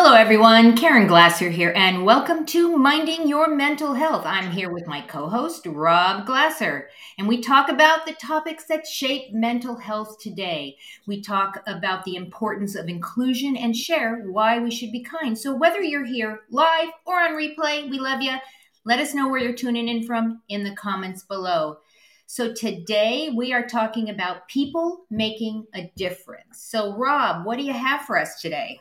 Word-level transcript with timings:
Hello, 0.00 0.14
everyone. 0.14 0.76
Karen 0.76 1.08
Glasser 1.08 1.50
here, 1.50 1.72
and 1.74 2.04
welcome 2.04 2.46
to 2.46 2.76
Minding 2.76 3.26
Your 3.26 3.48
Mental 3.48 3.94
Health. 3.94 4.24
I'm 4.24 4.52
here 4.52 4.70
with 4.70 4.86
my 4.86 5.00
co 5.00 5.28
host, 5.28 5.66
Rob 5.66 6.24
Glasser, 6.24 6.88
and 7.18 7.26
we 7.26 7.40
talk 7.40 7.68
about 7.68 8.06
the 8.06 8.12
topics 8.12 8.64
that 8.66 8.86
shape 8.86 9.32
mental 9.32 9.74
health 9.74 10.20
today. 10.20 10.76
We 11.08 11.20
talk 11.20 11.64
about 11.66 12.04
the 12.04 12.14
importance 12.14 12.76
of 12.76 12.88
inclusion 12.88 13.56
and 13.56 13.76
share 13.76 14.22
why 14.30 14.60
we 14.60 14.70
should 14.70 14.92
be 14.92 15.02
kind. 15.02 15.36
So, 15.36 15.52
whether 15.52 15.82
you're 15.82 16.06
here 16.06 16.42
live 16.48 16.90
or 17.04 17.20
on 17.20 17.32
replay, 17.32 17.90
we 17.90 17.98
love 17.98 18.22
you. 18.22 18.36
Let 18.84 19.00
us 19.00 19.14
know 19.14 19.26
where 19.26 19.40
you're 19.40 19.52
tuning 19.52 19.88
in 19.88 20.04
from 20.04 20.42
in 20.48 20.62
the 20.62 20.76
comments 20.76 21.24
below. 21.24 21.78
So, 22.26 22.54
today 22.54 23.30
we 23.36 23.52
are 23.52 23.66
talking 23.66 24.10
about 24.10 24.46
people 24.46 25.06
making 25.10 25.66
a 25.74 25.90
difference. 25.96 26.62
So, 26.62 26.96
Rob, 26.96 27.44
what 27.44 27.58
do 27.58 27.64
you 27.64 27.72
have 27.72 28.02
for 28.02 28.16
us 28.16 28.40
today? 28.40 28.80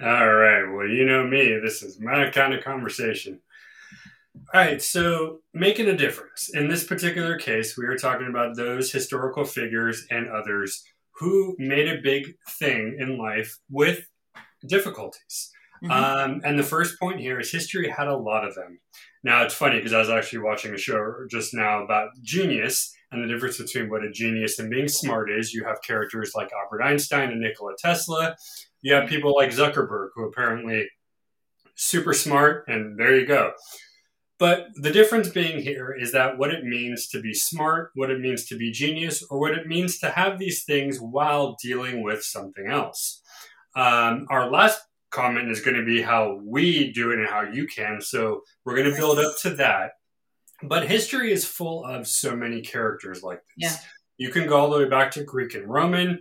All 0.00 0.32
right. 0.32 0.62
Well, 0.62 0.86
you 0.86 1.04
know 1.04 1.26
me. 1.26 1.58
This 1.62 1.82
is 1.82 2.00
my 2.00 2.30
kind 2.30 2.54
of 2.54 2.62
conversation. 2.62 3.40
All 4.54 4.60
right. 4.60 4.80
So, 4.80 5.40
making 5.52 5.88
a 5.88 5.96
difference. 5.96 6.50
In 6.54 6.68
this 6.68 6.84
particular 6.84 7.36
case, 7.36 7.76
we 7.76 7.84
are 7.86 7.96
talking 7.96 8.28
about 8.28 8.56
those 8.56 8.92
historical 8.92 9.44
figures 9.44 10.06
and 10.10 10.28
others 10.28 10.84
who 11.18 11.56
made 11.58 11.88
a 11.88 12.00
big 12.00 12.36
thing 12.48 12.96
in 13.00 13.18
life 13.18 13.58
with 13.68 14.06
difficulties. 14.66 15.50
Mm-hmm. 15.82 15.90
Um, 15.90 16.40
and 16.44 16.58
the 16.58 16.64
first 16.64 16.98
point 17.00 17.20
here 17.20 17.40
is 17.40 17.50
history 17.50 17.88
had 17.88 18.08
a 18.08 18.16
lot 18.16 18.46
of 18.46 18.54
them. 18.54 18.78
Now, 19.24 19.42
it's 19.42 19.54
funny 19.54 19.78
because 19.78 19.92
I 19.92 19.98
was 19.98 20.10
actually 20.10 20.40
watching 20.40 20.74
a 20.74 20.78
show 20.78 21.12
just 21.28 21.54
now 21.54 21.82
about 21.82 22.10
genius 22.22 22.94
and 23.10 23.22
the 23.22 23.32
difference 23.32 23.58
between 23.58 23.90
what 23.90 24.04
a 24.04 24.10
genius 24.10 24.58
and 24.58 24.70
being 24.70 24.88
smart 24.88 25.30
is. 25.30 25.52
You 25.52 25.64
have 25.64 25.82
characters 25.82 26.32
like 26.36 26.50
Albert 26.52 26.84
Einstein 26.84 27.30
and 27.30 27.40
Nikola 27.40 27.72
Tesla 27.78 28.36
you 28.82 28.94
have 28.94 29.08
people 29.08 29.34
like 29.34 29.50
Zuckerberg 29.50 30.08
who 30.14 30.26
apparently 30.26 30.88
super 31.74 32.12
smart, 32.12 32.64
and 32.68 32.98
there 32.98 33.16
you 33.16 33.26
go. 33.26 33.52
But 34.38 34.68
the 34.76 34.92
difference 34.92 35.28
being 35.28 35.60
here 35.60 35.96
is 35.98 36.12
that 36.12 36.38
what 36.38 36.52
it 36.52 36.64
means 36.64 37.08
to 37.08 37.20
be 37.20 37.34
smart, 37.34 37.90
what 37.94 38.10
it 38.10 38.20
means 38.20 38.44
to 38.46 38.56
be 38.56 38.70
genius, 38.70 39.24
or 39.30 39.40
what 39.40 39.52
it 39.52 39.66
means 39.66 39.98
to 39.98 40.10
have 40.10 40.38
these 40.38 40.64
things 40.64 40.98
while 40.98 41.56
dealing 41.62 42.02
with 42.02 42.22
something 42.22 42.68
else. 42.68 43.20
Um, 43.74 44.26
our 44.30 44.48
last 44.48 44.80
comment 45.10 45.50
is 45.50 45.60
going 45.60 45.76
to 45.76 45.84
be 45.84 46.02
how 46.02 46.38
we 46.44 46.92
do 46.92 47.10
it 47.10 47.18
and 47.18 47.28
how 47.28 47.42
you 47.42 47.66
can. 47.66 48.00
So 48.00 48.42
we're 48.64 48.76
going 48.76 48.90
to 48.90 48.96
build 48.96 49.18
up 49.18 49.36
to 49.42 49.50
that. 49.50 49.92
But 50.62 50.88
history 50.88 51.32
is 51.32 51.44
full 51.44 51.84
of 51.84 52.06
so 52.06 52.36
many 52.36 52.60
characters 52.60 53.22
like 53.22 53.40
this. 53.56 53.72
Yeah. 53.72 53.76
You 54.18 54.30
can 54.30 54.48
go 54.48 54.56
all 54.56 54.70
the 54.70 54.78
way 54.78 54.88
back 54.88 55.12
to 55.12 55.24
Greek 55.24 55.54
and 55.54 55.68
Roman, 55.68 56.20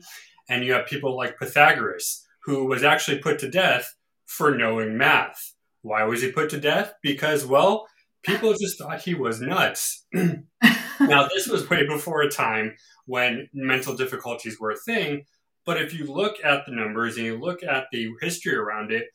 and 0.49 0.63
you 0.63 0.73
have 0.73 0.85
people 0.85 1.15
like 1.15 1.39
Pythagoras 1.39 2.26
who 2.47 2.65
was 2.65 2.81
actually 2.81 3.19
put 3.19 3.37
to 3.37 3.51
death 3.51 3.93
for 4.25 4.57
knowing 4.57 4.97
math. 4.97 5.53
Why 5.81 6.05
was 6.05 6.21
he 6.21 6.31
put 6.31 6.49
to 6.51 6.59
death? 6.59 6.93
Because, 7.03 7.45
well, 7.45 7.87
people 8.23 8.53
just 8.53 8.79
thought 8.79 9.01
he 9.01 9.13
was 9.13 9.41
nuts. 9.41 10.05
now, 10.13 11.27
this 11.27 11.47
was 11.47 11.69
way 11.69 11.85
before 11.85 12.21
a 12.21 12.31
time 12.31 12.75
when 13.05 13.49
mental 13.53 13.95
difficulties 13.95 14.59
were 14.61 14.71
a 14.71 14.77
thing. 14.77 15.25
But 15.65 15.81
if 15.81 15.93
you 15.93 16.05
look 16.05 16.37
at 16.41 16.65
the 16.65 16.71
numbers 16.71 17.17
and 17.17 17.25
you 17.25 17.37
look 17.37 17.63
at 17.63 17.87
the 17.91 18.11
history 18.21 18.55
around 18.55 18.93
it, 18.93 19.07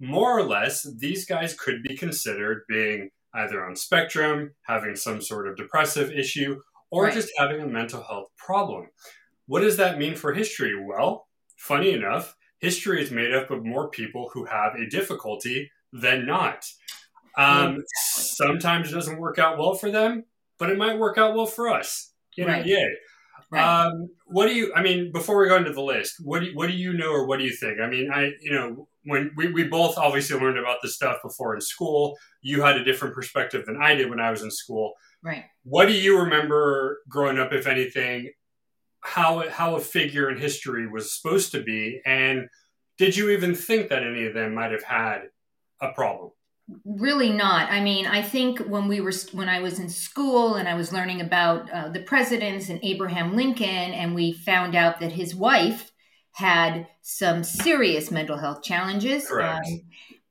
more 0.00 0.36
or 0.36 0.42
less, 0.42 0.86
these 0.98 1.26
guys 1.26 1.54
could 1.54 1.82
be 1.82 1.98
considered 1.98 2.62
being 2.66 3.10
either 3.34 3.62
on 3.62 3.76
spectrum, 3.76 4.54
having 4.62 4.96
some 4.96 5.20
sort 5.20 5.48
of 5.48 5.56
depressive 5.58 6.10
issue, 6.10 6.62
or 6.90 7.04
right. 7.04 7.12
just 7.12 7.30
having 7.36 7.60
a 7.60 7.66
mental 7.66 8.02
health 8.02 8.28
problem. 8.38 8.88
What 9.46 9.60
does 9.60 9.76
that 9.76 9.98
mean 9.98 10.14
for 10.14 10.32
history? 10.32 10.74
Well, 10.82 11.26
funny 11.58 11.92
enough, 11.92 12.34
history 12.64 13.02
is 13.02 13.10
made 13.10 13.34
up 13.34 13.50
of 13.50 13.64
more 13.64 13.90
people 13.90 14.30
who 14.32 14.44
have 14.46 14.74
a 14.74 14.88
difficulty 14.88 15.70
than 15.92 16.26
not. 16.26 16.64
Um, 17.36 17.82
sometimes 17.86 18.90
it 18.90 18.94
doesn't 18.94 19.18
work 19.18 19.38
out 19.38 19.58
well 19.58 19.74
for 19.74 19.90
them, 19.90 20.24
but 20.58 20.70
it 20.70 20.78
might 20.78 20.98
work 20.98 21.18
out 21.18 21.34
well 21.34 21.46
for 21.46 21.68
us. 21.68 22.12
You 22.36 22.46
know, 22.46 22.52
right. 22.52 22.66
yay. 22.66 22.88
Right. 23.50 23.86
Um, 23.86 24.08
what 24.26 24.46
do 24.46 24.54
you? 24.54 24.72
I 24.74 24.82
mean, 24.82 25.12
before 25.12 25.40
we 25.40 25.48
go 25.48 25.56
into 25.56 25.72
the 25.72 25.82
list, 25.82 26.14
what 26.22 26.40
do 26.40 26.46
you, 26.46 26.56
what 26.56 26.68
do 26.68 26.72
you 26.72 26.92
know, 26.92 27.12
or 27.12 27.26
what 27.26 27.38
do 27.38 27.44
you 27.44 27.52
think? 27.52 27.80
I 27.80 27.88
mean, 27.88 28.10
I 28.12 28.32
you 28.40 28.52
know 28.52 28.88
when 29.04 29.30
we, 29.36 29.52
we 29.52 29.64
both 29.64 29.96
obviously 29.98 30.38
learned 30.38 30.58
about 30.58 30.78
this 30.82 30.94
stuff 30.94 31.18
before 31.22 31.54
in 31.54 31.60
school. 31.60 32.16
You 32.42 32.62
had 32.62 32.76
a 32.76 32.84
different 32.84 33.14
perspective 33.14 33.66
than 33.66 33.80
I 33.80 33.94
did 33.94 34.10
when 34.10 34.20
I 34.20 34.30
was 34.30 34.42
in 34.42 34.50
school. 34.50 34.94
Right. 35.22 35.44
What 35.62 35.86
do 35.86 35.92
you 35.92 36.18
remember 36.18 37.00
growing 37.08 37.38
up, 37.38 37.52
if 37.52 37.66
anything, 37.66 38.30
how 39.04 39.48
how 39.50 39.76
a 39.76 39.80
figure 39.80 40.30
in 40.30 40.38
history 40.38 40.86
was 40.86 41.14
supposed 41.14 41.52
to 41.52 41.62
be, 41.62 42.00
and 42.04 42.48
did 42.98 43.16
you 43.16 43.30
even 43.30 43.54
think 43.54 43.90
that 43.90 44.02
any 44.02 44.26
of 44.26 44.34
them 44.34 44.54
might 44.54 44.72
have 44.72 44.82
had 44.82 45.28
a 45.80 45.92
problem? 45.92 46.30
Really 46.86 47.30
not. 47.30 47.70
I 47.70 47.80
mean, 47.80 48.06
I 48.06 48.22
think 48.22 48.60
when 48.60 48.88
we 48.88 49.00
were 49.00 49.12
when 49.32 49.50
I 49.50 49.60
was 49.60 49.78
in 49.78 49.90
school 49.90 50.54
and 50.54 50.66
I 50.66 50.74
was 50.74 50.92
learning 50.92 51.20
about 51.20 51.70
uh, 51.70 51.88
the 51.90 52.00
presidents 52.00 52.70
and 52.70 52.80
Abraham 52.82 53.36
Lincoln, 53.36 53.68
and 53.68 54.14
we 54.14 54.32
found 54.32 54.74
out 54.74 55.00
that 55.00 55.12
his 55.12 55.34
wife 55.34 55.92
had 56.32 56.86
some 57.02 57.44
serious 57.44 58.10
mental 58.10 58.38
health 58.38 58.62
challenges. 58.62 59.28
Correct. 59.28 59.66
Um, 59.66 59.80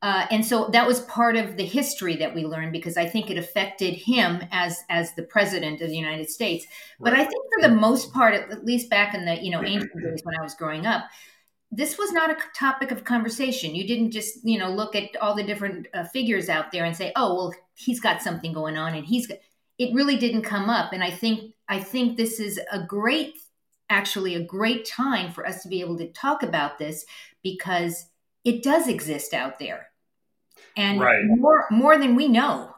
uh, 0.03 0.27
and 0.31 0.45
so 0.45 0.67
that 0.73 0.85
was 0.85 0.99
part 1.03 1.37
of 1.37 1.55
the 1.55 1.63
history 1.63 2.17
that 2.17 2.35
we 2.35 2.43
learned 2.43 2.73
because 2.73 2.97
I 2.97 3.07
think 3.07 3.31
it 3.31 3.37
affected 3.37 3.93
him 3.93 4.43
as 4.51 4.83
as 4.89 5.15
the 5.15 5.23
president 5.23 5.79
of 5.79 5.87
the 5.87 5.95
United 5.95 6.29
States. 6.29 6.67
But 6.99 7.13
I 7.13 7.23
think 7.23 7.41
for 7.55 7.61
the 7.61 7.73
most 7.73 8.11
part, 8.11 8.33
at 8.33 8.65
least 8.65 8.89
back 8.89 9.15
in 9.15 9.23
the 9.23 9.41
you 9.41 9.49
know 9.49 9.63
ancient 9.63 10.03
days 10.03 10.19
when 10.23 10.37
I 10.37 10.43
was 10.43 10.55
growing 10.55 10.85
up, 10.85 11.05
this 11.71 11.97
was 11.97 12.11
not 12.11 12.29
a 12.29 12.37
topic 12.53 12.91
of 12.91 13.05
conversation. 13.05 13.75
You 13.75 13.87
didn't 13.87 14.11
just 14.11 14.43
you 14.43 14.59
know 14.59 14.69
look 14.69 14.93
at 14.93 15.15
all 15.21 15.35
the 15.35 15.43
different 15.43 15.87
uh, 15.93 16.03
figures 16.03 16.49
out 16.49 16.73
there 16.73 16.83
and 16.83 16.97
say, 16.97 17.13
oh 17.15 17.35
well, 17.35 17.55
he's 17.73 18.01
got 18.01 18.21
something 18.21 18.51
going 18.51 18.77
on, 18.77 18.95
and 18.95 19.05
he's. 19.05 19.25
Got... 19.25 19.37
It 19.79 19.95
really 19.95 20.17
didn't 20.17 20.43
come 20.43 20.69
up, 20.69 20.91
and 20.91 21.01
I 21.01 21.11
think 21.11 21.53
I 21.69 21.79
think 21.79 22.17
this 22.17 22.41
is 22.41 22.59
a 22.73 22.85
great, 22.85 23.35
actually 23.89 24.35
a 24.35 24.43
great 24.43 24.85
time 24.85 25.31
for 25.31 25.47
us 25.47 25.63
to 25.63 25.69
be 25.69 25.79
able 25.79 25.97
to 25.99 26.11
talk 26.11 26.43
about 26.43 26.77
this 26.77 27.05
because 27.41 28.07
it 28.43 28.63
does 28.63 28.89
exist 28.89 29.33
out 29.33 29.59
there 29.59 29.87
and 30.77 30.99
right. 30.99 31.23
more 31.25 31.65
more 31.71 31.97
than 31.97 32.15
we 32.15 32.27
know. 32.27 32.73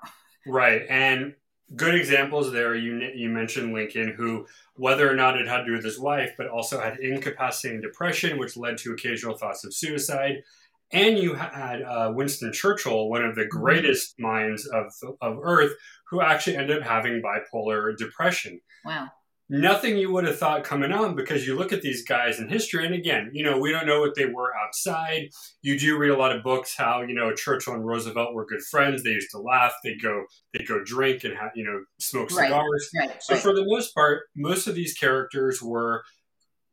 Right, 0.45 0.83
and 0.89 1.33
good 1.75 1.95
examples 1.95 2.51
there. 2.51 2.75
You 2.75 3.09
you 3.13 3.29
mentioned 3.29 3.73
Lincoln, 3.73 4.13
who 4.15 4.47
whether 4.75 5.09
or 5.09 5.15
not 5.15 5.37
it 5.39 5.47
had 5.47 5.59
to 5.59 5.65
do 5.65 5.73
with 5.73 5.85
his 5.85 5.99
wife, 5.99 6.33
but 6.37 6.47
also 6.47 6.79
had 6.79 6.99
incapacitating 6.99 7.81
depression, 7.81 8.37
which 8.37 8.57
led 8.57 8.77
to 8.79 8.93
occasional 8.93 9.37
thoughts 9.37 9.65
of 9.65 9.73
suicide. 9.73 10.43
And 10.91 11.17
you 11.17 11.33
had 11.33 11.81
uh, 11.81 12.11
Winston 12.13 12.53
Churchill, 12.53 13.09
one 13.09 13.25
of 13.25 13.35
the 13.35 13.41
mm-hmm. 13.41 13.57
greatest 13.57 14.19
minds 14.19 14.67
of 14.67 14.93
of 15.21 15.39
Earth, 15.41 15.73
who 16.09 16.21
actually 16.21 16.57
ended 16.57 16.77
up 16.77 16.87
having 16.87 17.21
bipolar 17.21 17.95
depression. 17.97 18.61
Wow 18.83 19.09
nothing 19.49 19.97
you 19.97 20.11
would 20.11 20.25
have 20.25 20.39
thought 20.39 20.63
coming 20.63 20.91
on 20.91 21.15
because 21.15 21.45
you 21.45 21.55
look 21.55 21.71
at 21.71 21.81
these 21.81 22.03
guys 22.03 22.39
in 22.39 22.49
history 22.49 22.83
and 22.83 22.95
again 22.95 23.29
you 23.31 23.43
know 23.43 23.59
we 23.59 23.71
don't 23.71 23.85
know 23.85 23.99
what 23.99 24.15
they 24.15 24.25
were 24.25 24.51
outside. 24.55 25.29
You 25.61 25.79
do 25.79 25.97
read 25.97 26.11
a 26.11 26.17
lot 26.17 26.35
of 26.35 26.43
books 26.43 26.75
how 26.75 27.01
you 27.01 27.13
know 27.13 27.33
churchill 27.33 27.73
and 27.73 27.85
roosevelt 27.85 28.33
were 28.33 28.45
good 28.45 28.61
friends. 28.61 29.03
They 29.03 29.11
used 29.11 29.31
to 29.31 29.39
laugh. 29.39 29.73
They 29.83 29.95
go 29.95 30.23
they 30.53 30.63
go 30.63 30.83
drink 30.83 31.23
and 31.23 31.37
have 31.37 31.51
you 31.55 31.63
know 31.63 31.83
smoke 31.99 32.31
cigars. 32.31 32.89
right, 32.95 33.09
right, 33.09 33.23
so 33.23 33.35
right. 33.35 33.43
for 33.43 33.53
the 33.53 33.65
most 33.65 33.93
part 33.93 34.23
most 34.35 34.67
of 34.67 34.75
these 34.75 34.93
characters 34.93 35.61
were 35.61 36.03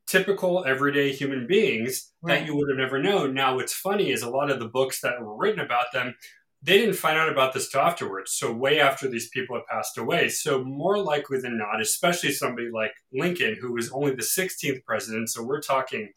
typical 0.06 0.64
everyday 0.66 1.12
human 1.12 1.46
beings 1.46 2.12
that 2.22 2.44
you 2.44 2.56
would 2.56 2.68
have 2.68 2.78
never 2.78 3.02
known. 3.02 3.34
Now 3.34 3.56
what's 3.56 3.74
funny 3.74 4.10
is 4.10 4.22
a 4.22 4.30
lot 4.30 4.50
of 4.50 4.58
the 4.58 4.68
books 4.68 5.00
that 5.00 5.20
were 5.20 5.36
written 5.36 5.60
about 5.60 5.86
them 5.92 6.14
they 6.62 6.78
didn't 6.78 6.94
find 6.94 7.18
out 7.18 7.28
about 7.28 7.52
this 7.52 7.68
till 7.68 7.80
afterwards. 7.80 8.32
So 8.32 8.52
way 8.52 8.78
after 8.78 9.08
these 9.08 9.28
people 9.30 9.56
had 9.56 9.66
passed 9.66 9.98
away. 9.98 10.28
So 10.28 10.62
more 10.62 10.98
likely 10.98 11.40
than 11.40 11.58
not, 11.58 11.80
especially 11.80 12.30
somebody 12.30 12.68
like 12.72 12.92
Lincoln, 13.12 13.56
who 13.60 13.72
was 13.72 13.90
only 13.90 14.14
the 14.14 14.22
16th 14.22 14.84
president. 14.84 15.28
So 15.28 15.42
we're 15.42 15.60
talking 15.60 16.12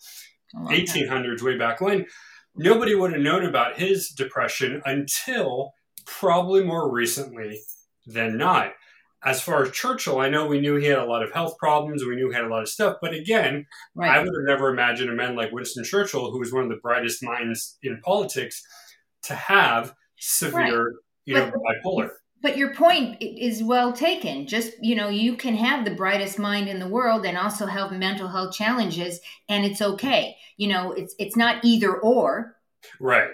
1800s, 0.55 1.41
way 1.41 1.57
back 1.57 1.81
when. 1.81 2.05
Nobody 2.55 2.95
would 2.95 3.11
have 3.13 3.21
known 3.21 3.43
about 3.43 3.79
his 3.79 4.09
depression 4.09 4.81
until 4.85 5.73
probably 6.05 6.63
more 6.63 6.91
recently 6.91 7.59
than 8.05 8.37
not. 8.37 8.73
As 9.23 9.41
far 9.41 9.63
as 9.63 9.71
Churchill, 9.71 10.19
I 10.19 10.29
know 10.29 10.45
we 10.45 10.61
knew 10.61 10.75
he 10.75 10.85
had 10.85 10.99
a 10.99 11.05
lot 11.05 11.23
of 11.23 11.33
health 11.33 11.57
problems. 11.57 12.05
We 12.05 12.15
knew 12.15 12.29
he 12.29 12.35
had 12.35 12.45
a 12.45 12.49
lot 12.49 12.61
of 12.61 12.69
stuff. 12.69 12.97
But 13.01 13.15
again, 13.15 13.65
right. 13.95 14.11
I 14.11 14.19
would 14.19 14.27
have 14.27 14.45
never 14.45 14.69
imagined 14.69 15.09
a 15.09 15.13
man 15.13 15.35
like 15.35 15.51
Winston 15.51 15.83
Churchill, 15.83 16.29
who 16.29 16.37
was 16.37 16.53
one 16.53 16.63
of 16.63 16.69
the 16.69 16.79
brightest 16.83 17.23
minds 17.23 17.79
in 17.81 17.99
politics, 18.05 18.61
to 19.23 19.33
have 19.33 19.95
severe, 20.17 20.85
right. 20.85 20.93
you 21.25 21.35
but, 21.35 21.53
know, 21.53 21.61
bipolar. 21.85 22.09
But 22.41 22.57
your 22.57 22.73
point 22.73 23.17
is 23.21 23.63
well 23.63 23.91
taken. 23.91 24.45
Just, 24.45 24.73
you 24.79 24.95
know, 24.95 25.09
you 25.09 25.35
can 25.35 25.55
have 25.55 25.83
the 25.83 25.95
brightest 25.95 26.37
mind 26.37 26.67
in 26.67 26.79
the 26.79 26.87
world 26.87 27.25
and 27.25 27.37
also 27.37 27.65
have 27.65 27.91
mental 27.91 28.27
health 28.27 28.53
challenges 28.53 29.19
and 29.49 29.65
it's 29.65 29.81
okay. 29.81 30.37
You 30.57 30.67
know, 30.67 30.91
it's 30.91 31.15
it's 31.17 31.35
not 31.35 31.63
either 31.65 31.97
or. 31.97 32.55
Right. 32.99 33.31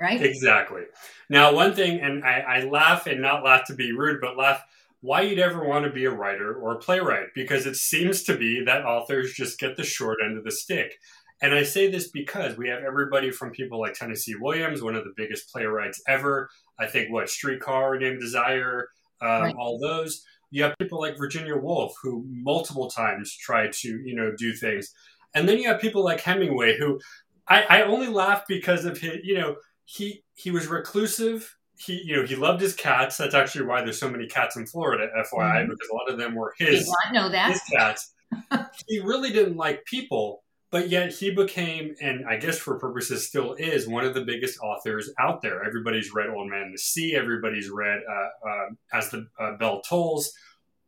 Right? 0.00 0.22
Exactly. 0.22 0.82
Now, 1.28 1.52
one 1.52 1.74
thing, 1.74 2.00
and 2.00 2.24
I, 2.24 2.38
I 2.38 2.64
laugh 2.64 3.06
and 3.06 3.20
not 3.20 3.44
laugh 3.44 3.66
to 3.66 3.74
be 3.74 3.92
rude, 3.92 4.20
but 4.20 4.38
laugh 4.38 4.62
why 5.00 5.20
you'd 5.22 5.38
ever 5.38 5.64
want 5.64 5.84
to 5.84 5.90
be 5.90 6.04
a 6.04 6.10
writer 6.10 6.54
or 6.54 6.72
a 6.72 6.78
playwright 6.78 7.28
because 7.34 7.66
it 7.66 7.76
seems 7.76 8.22
to 8.24 8.36
be 8.36 8.64
that 8.64 8.84
authors 8.84 9.32
just 9.32 9.60
get 9.60 9.76
the 9.76 9.84
short 9.84 10.18
end 10.24 10.36
of 10.36 10.44
the 10.44 10.50
stick. 10.50 10.98
And 11.40 11.54
I 11.54 11.62
say 11.62 11.90
this 11.90 12.08
because 12.08 12.56
we 12.56 12.68
have 12.68 12.82
everybody 12.82 13.30
from 13.30 13.50
people 13.50 13.80
like 13.80 13.94
Tennessee 13.94 14.34
Williams, 14.34 14.82
one 14.82 14.96
of 14.96 15.04
the 15.04 15.12
biggest 15.16 15.50
playwrights 15.52 16.02
ever. 16.08 16.48
I 16.78 16.86
think 16.86 17.12
what 17.12 17.28
Streetcar 17.28 17.98
Named 17.98 18.20
Desire, 18.20 18.88
um, 19.20 19.42
right. 19.42 19.54
all 19.56 19.78
those. 19.78 20.24
You 20.50 20.62
have 20.64 20.74
people 20.78 21.00
like 21.00 21.18
Virginia 21.18 21.56
Woolf 21.56 21.94
who 22.02 22.24
multiple 22.28 22.88
times 22.88 23.36
tried 23.36 23.72
to 23.74 23.88
you 23.88 24.16
know 24.16 24.32
do 24.36 24.52
things, 24.54 24.92
and 25.34 25.48
then 25.48 25.58
you 25.58 25.68
have 25.68 25.80
people 25.80 26.02
like 26.02 26.20
Hemingway 26.20 26.78
who 26.78 26.98
I, 27.46 27.62
I 27.64 27.82
only 27.82 28.08
laugh 28.08 28.44
because 28.48 28.84
of 28.84 28.98
his 28.98 29.18
you 29.22 29.38
know 29.38 29.56
he 29.84 30.24
he 30.34 30.50
was 30.50 30.66
reclusive 30.66 31.54
he 31.78 32.02
you 32.04 32.16
know 32.16 32.26
he 32.26 32.36
loved 32.36 32.60
his 32.60 32.74
cats. 32.74 33.16
That's 33.16 33.34
actually 33.34 33.66
why 33.66 33.82
there's 33.82 33.98
so 33.98 34.10
many 34.10 34.26
cats 34.26 34.56
in 34.56 34.66
Florida, 34.66 35.08
FYI, 35.16 35.22
mm-hmm. 35.22 35.70
because 35.70 35.88
a 35.90 35.94
lot 35.94 36.10
of 36.10 36.18
them 36.18 36.34
were 36.34 36.54
his. 36.58 36.80
Did 36.80 36.88
not 37.04 37.14
know 37.14 37.28
that 37.30 37.52
his 37.52 37.62
cats. 37.72 38.12
he 38.86 38.98
really 38.98 39.32
didn't 39.32 39.56
like 39.56 39.84
people, 39.84 40.42
but 40.70 40.90
yet 40.90 41.12
he 41.12 41.30
became, 41.30 41.94
and 42.00 42.26
I 42.28 42.36
guess 42.36 42.58
for 42.58 42.78
purposes 42.78 43.26
still 43.26 43.54
is, 43.54 43.88
one 43.88 44.04
of 44.04 44.12
the 44.12 44.20
biggest 44.20 44.58
authors 44.60 45.10
out 45.18 45.40
there. 45.40 45.64
Everybody's 45.64 46.12
read 46.12 46.28
Old 46.28 46.50
Man 46.50 46.62
and 46.62 46.74
the 46.74 46.78
Sea. 46.78 47.16
Everybody's 47.16 47.70
read 47.70 48.00
uh, 48.08 48.48
uh, 48.48 48.66
As 48.92 49.10
the 49.10 49.26
uh, 49.38 49.56
Bell 49.56 49.80
Tolls, 49.80 50.32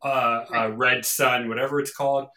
uh, 0.03 0.45
uh, 0.55 0.71
Red 0.75 1.03
Sun, 1.05 1.49
whatever 1.49 1.79
it's 1.79 1.91
called. 1.91 2.27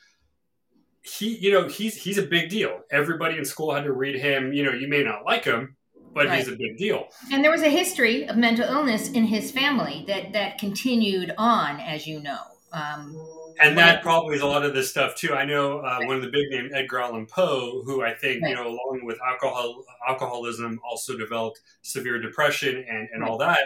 He, 1.02 1.37
you 1.37 1.52
know, 1.52 1.69
he's 1.69 1.94
he's 1.96 2.17
a 2.17 2.23
big 2.23 2.49
deal. 2.49 2.81
Everybody 2.91 3.37
in 3.37 3.44
school 3.44 3.75
had 3.75 3.85
to 3.85 3.93
read 3.93 4.17
him. 4.17 4.55
You 4.55 4.64
know, 4.64 4.73
you 4.73 4.88
may 4.88 5.02
not 5.02 5.26
like 5.26 5.44
him, 5.44 5.76
but 6.14 6.29
right. 6.29 6.38
he's 6.38 6.49
a 6.49 6.56
big 6.56 6.79
deal. 6.79 7.08
And 7.31 7.44
there 7.44 7.50
was 7.50 7.61
a 7.61 7.69
history 7.69 8.26
of 8.26 8.38
mental 8.38 8.67
illness 8.67 9.11
in 9.11 9.25
his 9.25 9.50
family 9.50 10.05
that 10.06 10.32
that 10.32 10.56
continued 10.56 11.35
on, 11.37 11.79
as 11.81 12.06
you 12.06 12.23
know. 12.23 12.41
Um, 12.73 13.44
and 13.61 13.79
that 13.79 14.03
probably 14.03 14.37
is 14.37 14.43
a 14.43 14.47
lot 14.47 14.65
of 14.65 14.75
this 14.75 14.91
stuff 14.91 15.15
too. 15.15 15.35
I 15.35 15.45
know 15.45 15.79
uh, 15.81 16.01
one 16.05 16.17
of 16.17 16.23
the 16.23 16.31
big 16.31 16.51
names, 16.51 16.73
Edgar 16.75 17.01
Allan 17.01 17.27
Poe, 17.27 17.83
who 17.85 18.03
I 18.03 18.15
think 18.15 18.43
right. 18.43 18.51
you 18.51 18.55
know, 18.56 18.67
along 18.67 19.01
with 19.05 19.19
alcohol 19.27 19.85
alcoholism, 20.09 20.81
also 20.89 21.17
developed 21.17 21.61
severe 21.83 22.21
depression 22.21 22.85
and 22.89 23.09
and 23.12 23.23
all 23.23 23.39
that. 23.39 23.61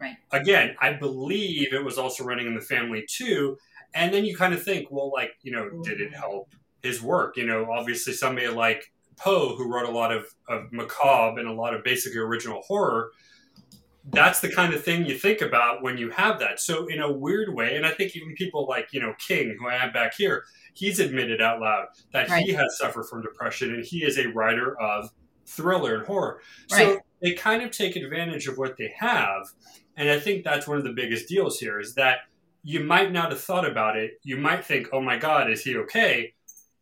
Right. 0.00 0.16
Again, 0.32 0.76
I 0.80 0.92
believe 0.92 1.72
it 1.72 1.84
was 1.84 1.98
also 1.98 2.24
running 2.24 2.46
in 2.46 2.54
the 2.54 2.60
family 2.60 3.04
too. 3.08 3.58
And 3.94 4.12
then 4.12 4.24
you 4.24 4.36
kind 4.36 4.54
of 4.54 4.62
think, 4.62 4.88
well, 4.90 5.10
like 5.12 5.32
you 5.42 5.52
know, 5.52 5.82
did 5.82 6.00
it 6.00 6.14
help 6.14 6.54
his 6.82 7.02
work? 7.02 7.36
You 7.36 7.46
know, 7.46 7.70
obviously 7.70 8.12
somebody 8.12 8.48
like 8.48 8.92
Poe, 9.18 9.56
who 9.56 9.70
wrote 9.70 9.88
a 9.88 9.92
lot 9.92 10.12
of, 10.12 10.26
of 10.48 10.72
macabre 10.72 11.40
and 11.40 11.48
a 11.48 11.52
lot 11.52 11.74
of 11.74 11.82
basically 11.82 12.20
original 12.20 12.62
horror, 12.62 13.10
that's 14.10 14.40
the 14.40 14.50
kind 14.50 14.74
of 14.74 14.82
thing 14.82 15.06
you 15.06 15.18
think 15.18 15.40
about 15.40 15.82
when 15.82 15.98
you 15.98 16.10
have 16.10 16.38
that. 16.40 16.60
So 16.60 16.86
in 16.86 17.00
a 17.00 17.10
weird 17.10 17.54
way, 17.54 17.76
and 17.76 17.86
I 17.86 17.90
think 17.90 18.16
even 18.16 18.34
people 18.34 18.66
like 18.66 18.92
you 18.92 19.00
know 19.00 19.14
King, 19.26 19.56
who 19.58 19.68
I 19.68 19.74
have 19.74 19.92
back 19.92 20.14
here, 20.14 20.44
he's 20.74 20.98
admitted 21.00 21.40
out 21.40 21.60
loud 21.60 21.86
that 22.12 22.28
right. 22.28 22.44
he 22.44 22.52
has 22.52 22.78
suffered 22.78 23.04
from 23.04 23.22
depression, 23.22 23.74
and 23.74 23.84
he 23.84 24.04
is 24.04 24.18
a 24.18 24.28
writer 24.28 24.78
of 24.80 25.10
thriller 25.46 25.96
and 25.96 26.06
horror. 26.06 26.40
Right. 26.70 26.78
So 26.78 27.00
they 27.22 27.32
kind 27.32 27.62
of 27.62 27.70
take 27.70 27.96
advantage 27.96 28.46
of 28.46 28.58
what 28.58 28.76
they 28.76 28.92
have, 28.98 29.48
and 29.96 30.08
I 30.08 30.18
think 30.20 30.44
that's 30.44 30.66
one 30.66 30.78
of 30.78 30.84
the 30.84 30.92
biggest 30.92 31.28
deals 31.28 31.58
here 31.58 31.80
is 31.80 31.94
that 31.94 32.18
you 32.62 32.80
might 32.80 33.12
not 33.12 33.30
have 33.30 33.40
thought 33.40 33.68
about 33.68 33.96
it. 33.96 34.20
You 34.22 34.36
might 34.36 34.64
think, 34.64 34.88
"Oh 34.92 35.00
my 35.00 35.16
God, 35.18 35.50
is 35.50 35.62
he 35.62 35.76
okay?" 35.76 36.34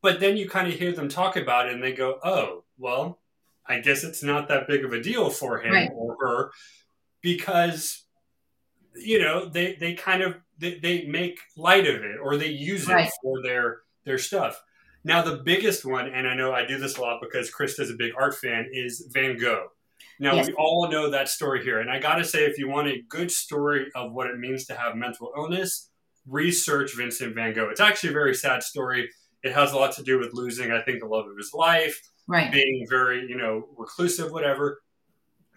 But 0.06 0.20
then 0.20 0.36
you 0.36 0.48
kind 0.48 0.68
of 0.68 0.74
hear 0.74 0.92
them 0.92 1.08
talk 1.08 1.36
about 1.36 1.66
it 1.66 1.74
and 1.74 1.82
they 1.82 1.92
go, 1.92 2.20
oh, 2.22 2.62
well, 2.78 3.18
I 3.66 3.80
guess 3.80 4.04
it's 4.04 4.22
not 4.22 4.46
that 4.46 4.68
big 4.68 4.84
of 4.84 4.92
a 4.92 5.02
deal 5.02 5.30
for 5.30 5.58
him 5.58 5.72
right. 5.72 5.90
or 5.92 6.16
her 6.20 6.52
because, 7.26 8.04
you 8.94 9.18
know, 9.20 9.48
they, 9.48 9.74
they 9.80 9.94
kind 9.94 10.22
of, 10.22 10.36
they, 10.58 10.78
they 10.78 11.06
make 11.06 11.40
light 11.56 11.84
of 11.88 11.96
it 11.96 12.18
or 12.22 12.36
they 12.36 12.50
use 12.50 12.86
right. 12.86 13.08
it 13.08 13.12
for 13.20 13.42
their, 13.42 13.78
their 14.04 14.16
stuff. 14.16 14.62
Now, 15.02 15.22
the 15.22 15.42
biggest 15.44 15.84
one, 15.84 16.06
and 16.06 16.28
I 16.28 16.36
know 16.36 16.52
I 16.52 16.64
do 16.64 16.78
this 16.78 16.96
a 16.96 17.00
lot 17.00 17.18
because 17.20 17.50
Krista 17.50 17.80
is 17.80 17.90
a 17.90 17.96
big 17.96 18.12
art 18.16 18.36
fan, 18.36 18.68
is 18.72 19.10
Van 19.12 19.36
Gogh. 19.36 19.66
Now, 20.20 20.34
yes. 20.34 20.46
we 20.46 20.54
all 20.54 20.88
know 20.88 21.10
that 21.10 21.28
story 21.28 21.64
here. 21.64 21.80
And 21.80 21.90
I 21.90 21.98
got 21.98 22.14
to 22.16 22.24
say, 22.24 22.44
if 22.44 22.58
you 22.58 22.68
want 22.68 22.86
a 22.86 23.02
good 23.08 23.32
story 23.32 23.86
of 23.96 24.12
what 24.12 24.28
it 24.28 24.38
means 24.38 24.66
to 24.66 24.76
have 24.76 24.94
mental 24.94 25.32
illness, 25.36 25.90
research 26.28 26.92
Vincent 26.96 27.34
van 27.34 27.54
Gogh. 27.54 27.70
It's 27.70 27.80
actually 27.80 28.10
a 28.10 28.12
very 28.12 28.34
sad 28.34 28.62
story. 28.62 29.10
It 29.42 29.52
has 29.52 29.72
a 29.72 29.76
lot 29.76 29.96
to 29.96 30.04
do 30.04 30.20
with 30.20 30.32
losing, 30.32 30.70
I 30.70 30.80
think, 30.80 31.00
the 31.00 31.06
love 31.06 31.26
of 31.26 31.36
his 31.36 31.52
life, 31.52 32.00
right. 32.28 32.52
being 32.52 32.86
very, 32.88 33.26
you 33.28 33.36
know, 33.36 33.66
reclusive, 33.76 34.30
whatever. 34.30 34.80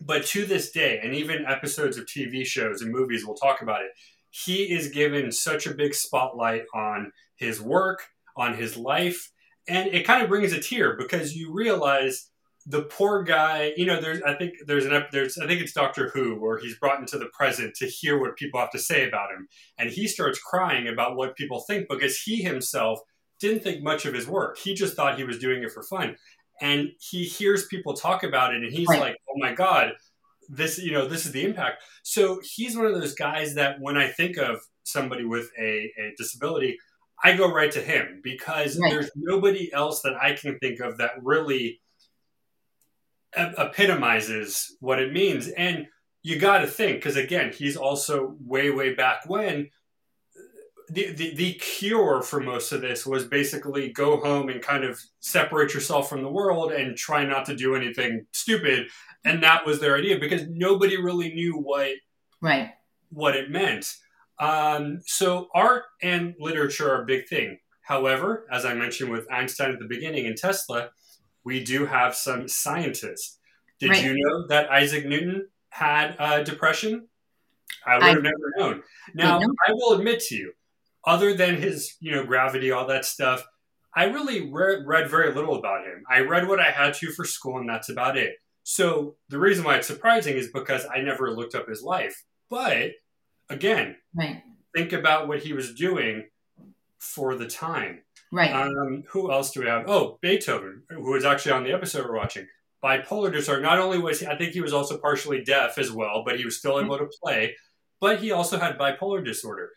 But 0.01 0.25
to 0.27 0.45
this 0.45 0.71
day, 0.71 0.99
and 1.03 1.13
even 1.13 1.45
episodes 1.45 1.97
of 1.97 2.05
TV 2.05 2.45
shows 2.45 2.81
and 2.81 2.91
movies 2.91 3.25
will 3.25 3.35
talk 3.35 3.61
about 3.61 3.81
it, 3.81 3.91
he 4.29 4.71
is 4.71 4.89
given 4.89 5.31
such 5.31 5.65
a 5.65 5.73
big 5.73 5.93
spotlight 5.93 6.63
on 6.73 7.11
his 7.35 7.59
work, 7.59 8.03
on 8.37 8.55
his 8.55 8.77
life, 8.77 9.31
and 9.67 9.87
it 9.89 10.05
kind 10.05 10.23
of 10.23 10.29
brings 10.29 10.53
a 10.53 10.59
tear 10.59 10.95
because 10.97 11.35
you 11.35 11.53
realize 11.53 12.29
the 12.65 12.83
poor 12.83 13.23
guy. 13.23 13.73
You 13.77 13.85
know, 13.85 13.99
there's 13.99 14.21
I 14.21 14.35
think 14.35 14.53
there's 14.65 14.85
an 14.85 15.05
there's 15.11 15.37
I 15.37 15.47
think 15.47 15.61
it's 15.61 15.73
Doctor 15.73 16.09
Who 16.09 16.39
where 16.39 16.57
he's 16.57 16.77
brought 16.77 16.99
into 16.99 17.17
the 17.17 17.29
present 17.33 17.75
to 17.75 17.87
hear 17.87 18.19
what 18.19 18.35
people 18.35 18.59
have 18.59 18.71
to 18.71 18.79
say 18.79 19.07
about 19.07 19.31
him, 19.31 19.47
and 19.77 19.89
he 19.89 20.07
starts 20.07 20.39
crying 20.39 20.87
about 20.87 21.15
what 21.15 21.35
people 21.35 21.61
think 21.61 21.87
because 21.89 22.17
he 22.19 22.41
himself 22.41 22.99
didn't 23.39 23.63
think 23.63 23.81
much 23.81 24.05
of 24.05 24.13
his 24.13 24.27
work. 24.27 24.57
He 24.57 24.73
just 24.73 24.95
thought 24.95 25.17
he 25.17 25.23
was 25.23 25.39
doing 25.39 25.63
it 25.63 25.71
for 25.71 25.83
fun. 25.83 26.15
And 26.61 26.91
he 26.99 27.23
hears 27.23 27.67
people 27.67 27.93
talk 27.93 28.23
about 28.23 28.53
it 28.53 28.63
and 28.63 28.71
he's 28.71 28.87
right. 28.87 28.99
like, 28.99 29.17
oh 29.29 29.37
my 29.37 29.53
God, 29.53 29.93
this, 30.49 30.79
you 30.79 30.91
know, 30.91 31.07
this 31.07 31.25
is 31.25 31.31
the 31.31 31.43
impact. 31.43 31.83
So 32.03 32.41
he's 32.43 32.75
one 32.75 32.85
of 32.85 32.99
those 32.99 33.15
guys 33.15 33.55
that 33.55 33.79
when 33.79 33.97
I 33.97 34.07
think 34.07 34.37
of 34.37 34.59
somebody 34.83 35.25
with 35.25 35.49
a, 35.57 35.91
a 35.97 36.13
disability, 36.17 36.77
I 37.23 37.35
go 37.35 37.51
right 37.51 37.71
to 37.71 37.81
him 37.81 38.21
because 38.23 38.77
right. 38.79 38.91
there's 38.91 39.11
nobody 39.15 39.71
else 39.73 40.01
that 40.01 40.15
I 40.21 40.33
can 40.33 40.57
think 40.59 40.79
of 40.79 40.97
that 40.97 41.11
really 41.21 41.81
epitomizes 43.35 44.75
what 44.79 44.99
it 44.99 45.13
means. 45.13 45.47
And 45.49 45.87
you 46.23 46.39
got 46.39 46.59
to 46.59 46.67
think, 46.67 46.97
because 46.97 47.15
again, 47.15 47.51
he's 47.53 47.77
also 47.77 48.35
way, 48.45 48.69
way 48.69 48.93
back 48.95 49.21
when 49.27 49.69
the, 50.89 51.11
the, 51.11 51.35
the 51.35 51.53
cure 51.53 52.21
for 52.21 52.39
most 52.39 52.71
of 52.71 52.81
this 52.81 53.05
was 53.05 53.25
basically 53.25 53.91
go 53.91 54.17
home 54.17 54.49
and 54.49 54.61
kind 54.61 54.83
of 54.83 54.99
separate 55.19 55.73
yourself 55.73 56.09
from 56.09 56.23
the 56.23 56.31
world 56.31 56.71
and 56.71 56.97
try 56.97 57.25
not 57.25 57.45
to 57.45 57.55
do 57.55 57.75
anything 57.75 58.25
stupid. 58.31 58.87
And 59.23 59.43
that 59.43 59.65
was 59.65 59.79
their 59.79 59.97
idea 59.97 60.19
because 60.19 60.43
nobody 60.49 60.97
really 60.97 61.33
knew 61.33 61.53
what 61.53 61.91
right. 62.41 62.71
what 63.09 63.35
it 63.35 63.51
meant. 63.51 63.93
Um, 64.39 65.01
so 65.05 65.47
art 65.53 65.83
and 66.01 66.35
literature 66.39 66.91
are 66.91 67.03
a 67.03 67.05
big 67.05 67.27
thing. 67.27 67.59
However 67.81 68.45
as 68.51 68.65
i 68.65 68.73
mentioned 68.75 69.11
with 69.11 69.31
einstein 69.31 69.71
at 69.71 69.79
the 69.79 69.87
beginning 69.87 70.27
and 70.27 70.37
tesla 70.37 70.91
we 71.43 71.63
do 71.63 71.85
have 71.85 72.13
some 72.15 72.47
scientists. 72.47 73.39
Did 73.79 73.89
right. 73.91 74.03
you 74.03 74.13
know 74.15 74.47
that 74.47 74.69
isaac 74.69 75.05
newton 75.05 75.47
had 75.69 76.15
uh, 76.19 76.43
depression? 76.43 77.07
I 77.85 77.95
would 77.95 78.03
I, 78.03 78.09
have 78.09 78.23
never 78.23 78.53
known. 78.57 78.83
Now, 79.13 79.39
I 79.39 79.71
will 79.71 79.93
admit 79.93 80.19
to 80.21 80.35
you, 80.35 80.53
other 81.05 81.33
than 81.33 81.61
his, 81.61 81.95
you 81.99 82.11
know, 82.11 82.25
gravity, 82.25 82.71
all 82.71 82.87
that 82.87 83.05
stuff, 83.05 83.45
I 83.95 84.05
really 84.05 84.49
re- 84.51 84.83
read 84.85 85.09
very 85.09 85.33
little 85.33 85.55
about 85.55 85.85
him. 85.85 86.03
I 86.09 86.19
read 86.19 86.47
what 86.47 86.59
I 86.59 86.71
had 86.71 86.93
to 86.95 87.11
for 87.11 87.25
school, 87.25 87.57
and 87.57 87.69
that's 87.69 87.89
about 87.89 88.17
it. 88.17 88.35
So 88.63 89.15
the 89.29 89.39
reason 89.39 89.63
why 89.63 89.77
it's 89.77 89.87
surprising 89.87 90.35
is 90.35 90.51
because 90.51 90.85
I 90.93 91.01
never 91.01 91.31
looked 91.31 91.55
up 91.55 91.67
his 91.67 91.81
life. 91.81 92.23
But 92.49 92.91
again, 93.49 93.95
right. 94.15 94.43
think 94.75 94.93
about 94.93 95.27
what 95.27 95.39
he 95.39 95.53
was 95.53 95.73
doing 95.73 96.27
for 96.99 97.35
the 97.35 97.47
time. 97.47 98.03
Right. 98.31 98.53
Um, 98.53 99.03
who 99.09 99.31
else 99.31 99.51
do 99.51 99.61
we 99.61 99.67
have? 99.67 99.89
Oh, 99.89 100.19
Beethoven, 100.21 100.83
who 100.89 101.11
was 101.11 101.25
actually 101.25 101.53
on 101.53 101.63
the 101.63 101.73
episode 101.73 102.05
we're 102.05 102.15
watching. 102.15 102.47
Bipolar 102.83 103.31
disorder. 103.31 103.61
Not 103.61 103.79
only 103.79 103.97
was 103.97 104.19
he, 104.19 104.27
I 104.27 104.37
think 104.37 104.53
he 104.53 104.61
was 104.61 104.73
also 104.73 104.97
partially 104.99 105.43
deaf 105.43 105.77
as 105.77 105.91
well, 105.91 106.23
but 106.25 106.37
he 106.37 106.45
was 106.45 106.57
still 106.57 106.79
able 106.79 106.97
to 106.97 107.09
play. 107.21 107.55
But 107.99 108.19
he 108.19 108.31
also 108.31 108.59
had 108.59 108.77
bipolar 108.77 109.25
disorder 109.25 109.71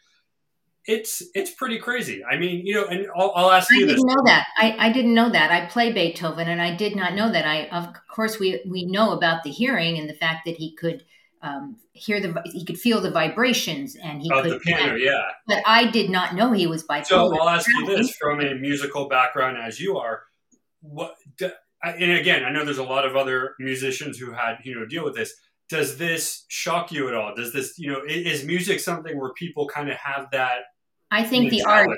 it's 0.87 1.23
it's 1.35 1.53
pretty 1.53 1.79
crazy. 1.79 2.25
I 2.25 2.37
mean, 2.37 2.67
you 2.67 2.75
know, 2.75 2.87
and 2.87 3.07
I'll, 3.17 3.33
I'll 3.37 3.51
ask 3.53 3.73
I 3.73 3.77
you. 3.77 3.85
I 3.85 3.89
didn't 3.89 4.07
know 4.07 4.23
that. 4.25 4.47
I, 4.57 4.77
I 4.79 4.93
didn't 4.93 5.15
know 5.15 5.31
that. 5.31 5.51
I 5.51 5.67
play 5.67 5.93
Beethoven, 5.93 6.49
and 6.49 6.61
I 6.61 6.75
did 6.75 6.97
not 6.97 7.15
know 7.15 7.31
that. 7.31 7.47
I 7.47 7.67
of 7.67 7.89
course 8.09 8.39
we 8.39 8.61
we 8.67 8.85
know 8.87 9.13
about 9.13 9.45
the 9.45 9.51
hearing 9.51 9.99
and 9.99 10.09
the 10.09 10.15
fact 10.15 10.45
that 10.47 10.57
he 10.57 10.75
could 10.75 11.05
um, 11.43 11.77
hear 11.93 12.21
the 12.21 12.41
he 12.47 12.65
could 12.65 12.79
feel 12.79 13.01
the 13.01 13.11
vibrations 13.11 13.97
and 13.97 14.23
he 14.23 14.29
could 14.29 14.51
the 14.51 14.59
piano, 14.59 14.97
yeah. 14.97 15.23
But 15.47 15.63
I 15.67 15.91
did 15.91 16.11
not 16.11 16.35
know 16.35 16.53
he 16.53 16.67
was 16.67 16.85
bipolar. 16.85 17.07
So 17.07 17.41
I'll 17.41 17.49
ask 17.49 17.69
you 17.69 17.87
this: 17.87 18.17
from 18.17 18.41
a 18.41 18.55
musical 18.55 19.09
background 19.09 19.59
as 19.59 19.79
you 19.79 19.99
are, 19.99 20.25
what? 20.81 21.15
And 21.85 22.13
again, 22.13 22.45
I 22.45 22.51
know 22.51 22.65
there's 22.65 22.79
a 22.79 22.85
lot 22.85 23.05
of 23.05 23.17
other 23.17 23.55
musicians 23.61 24.19
who 24.19 24.33
had 24.33 24.59
you 24.65 24.75
know 24.75 24.85
deal 24.85 25.05
with 25.05 25.15
this 25.15 25.35
does 25.73 25.97
this 25.97 26.45
shock 26.49 26.93
you 26.93 27.09
at 27.09 27.15
all? 27.15 27.35
Does 27.35 27.51
this, 27.55 27.79
you 27.79 27.91
know, 27.91 28.03
is 28.07 28.45
music 28.45 28.79
something 28.79 29.19
where 29.19 29.33
people 29.33 29.67
kind 29.67 29.89
of 29.89 29.97
have 29.97 30.31
that 30.33 30.65
I 31.13 31.25
think 31.25 31.51
the 31.51 31.63
art. 31.63 31.91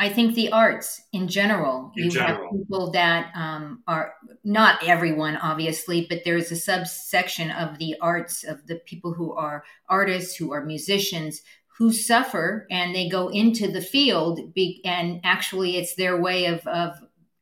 I 0.00 0.08
think 0.10 0.36
the 0.36 0.52
arts 0.52 1.02
in 1.12 1.26
general. 1.26 1.90
In 1.96 2.04
you 2.04 2.10
general. 2.10 2.42
have 2.42 2.60
people 2.60 2.92
that 2.92 3.32
um, 3.34 3.82
are 3.88 4.14
not 4.44 4.84
everyone, 4.84 5.36
obviously, 5.36 6.06
but 6.08 6.20
there's 6.24 6.52
a 6.52 6.56
subsection 6.56 7.50
of 7.50 7.78
the 7.78 7.96
arts 8.00 8.44
of 8.44 8.64
the 8.68 8.76
people 8.76 9.12
who 9.12 9.32
are 9.32 9.64
artists, 9.88 10.36
who 10.36 10.52
are 10.52 10.64
musicians, 10.64 11.42
who 11.78 11.92
suffer 11.92 12.66
and 12.70 12.94
they 12.94 13.08
go 13.08 13.28
into 13.28 13.72
the 13.72 13.80
field, 13.80 14.54
be, 14.54 14.80
and 14.84 15.20
actually, 15.24 15.78
it's 15.78 15.96
their 15.96 16.20
way 16.20 16.44
of, 16.44 16.64
of 16.66 16.94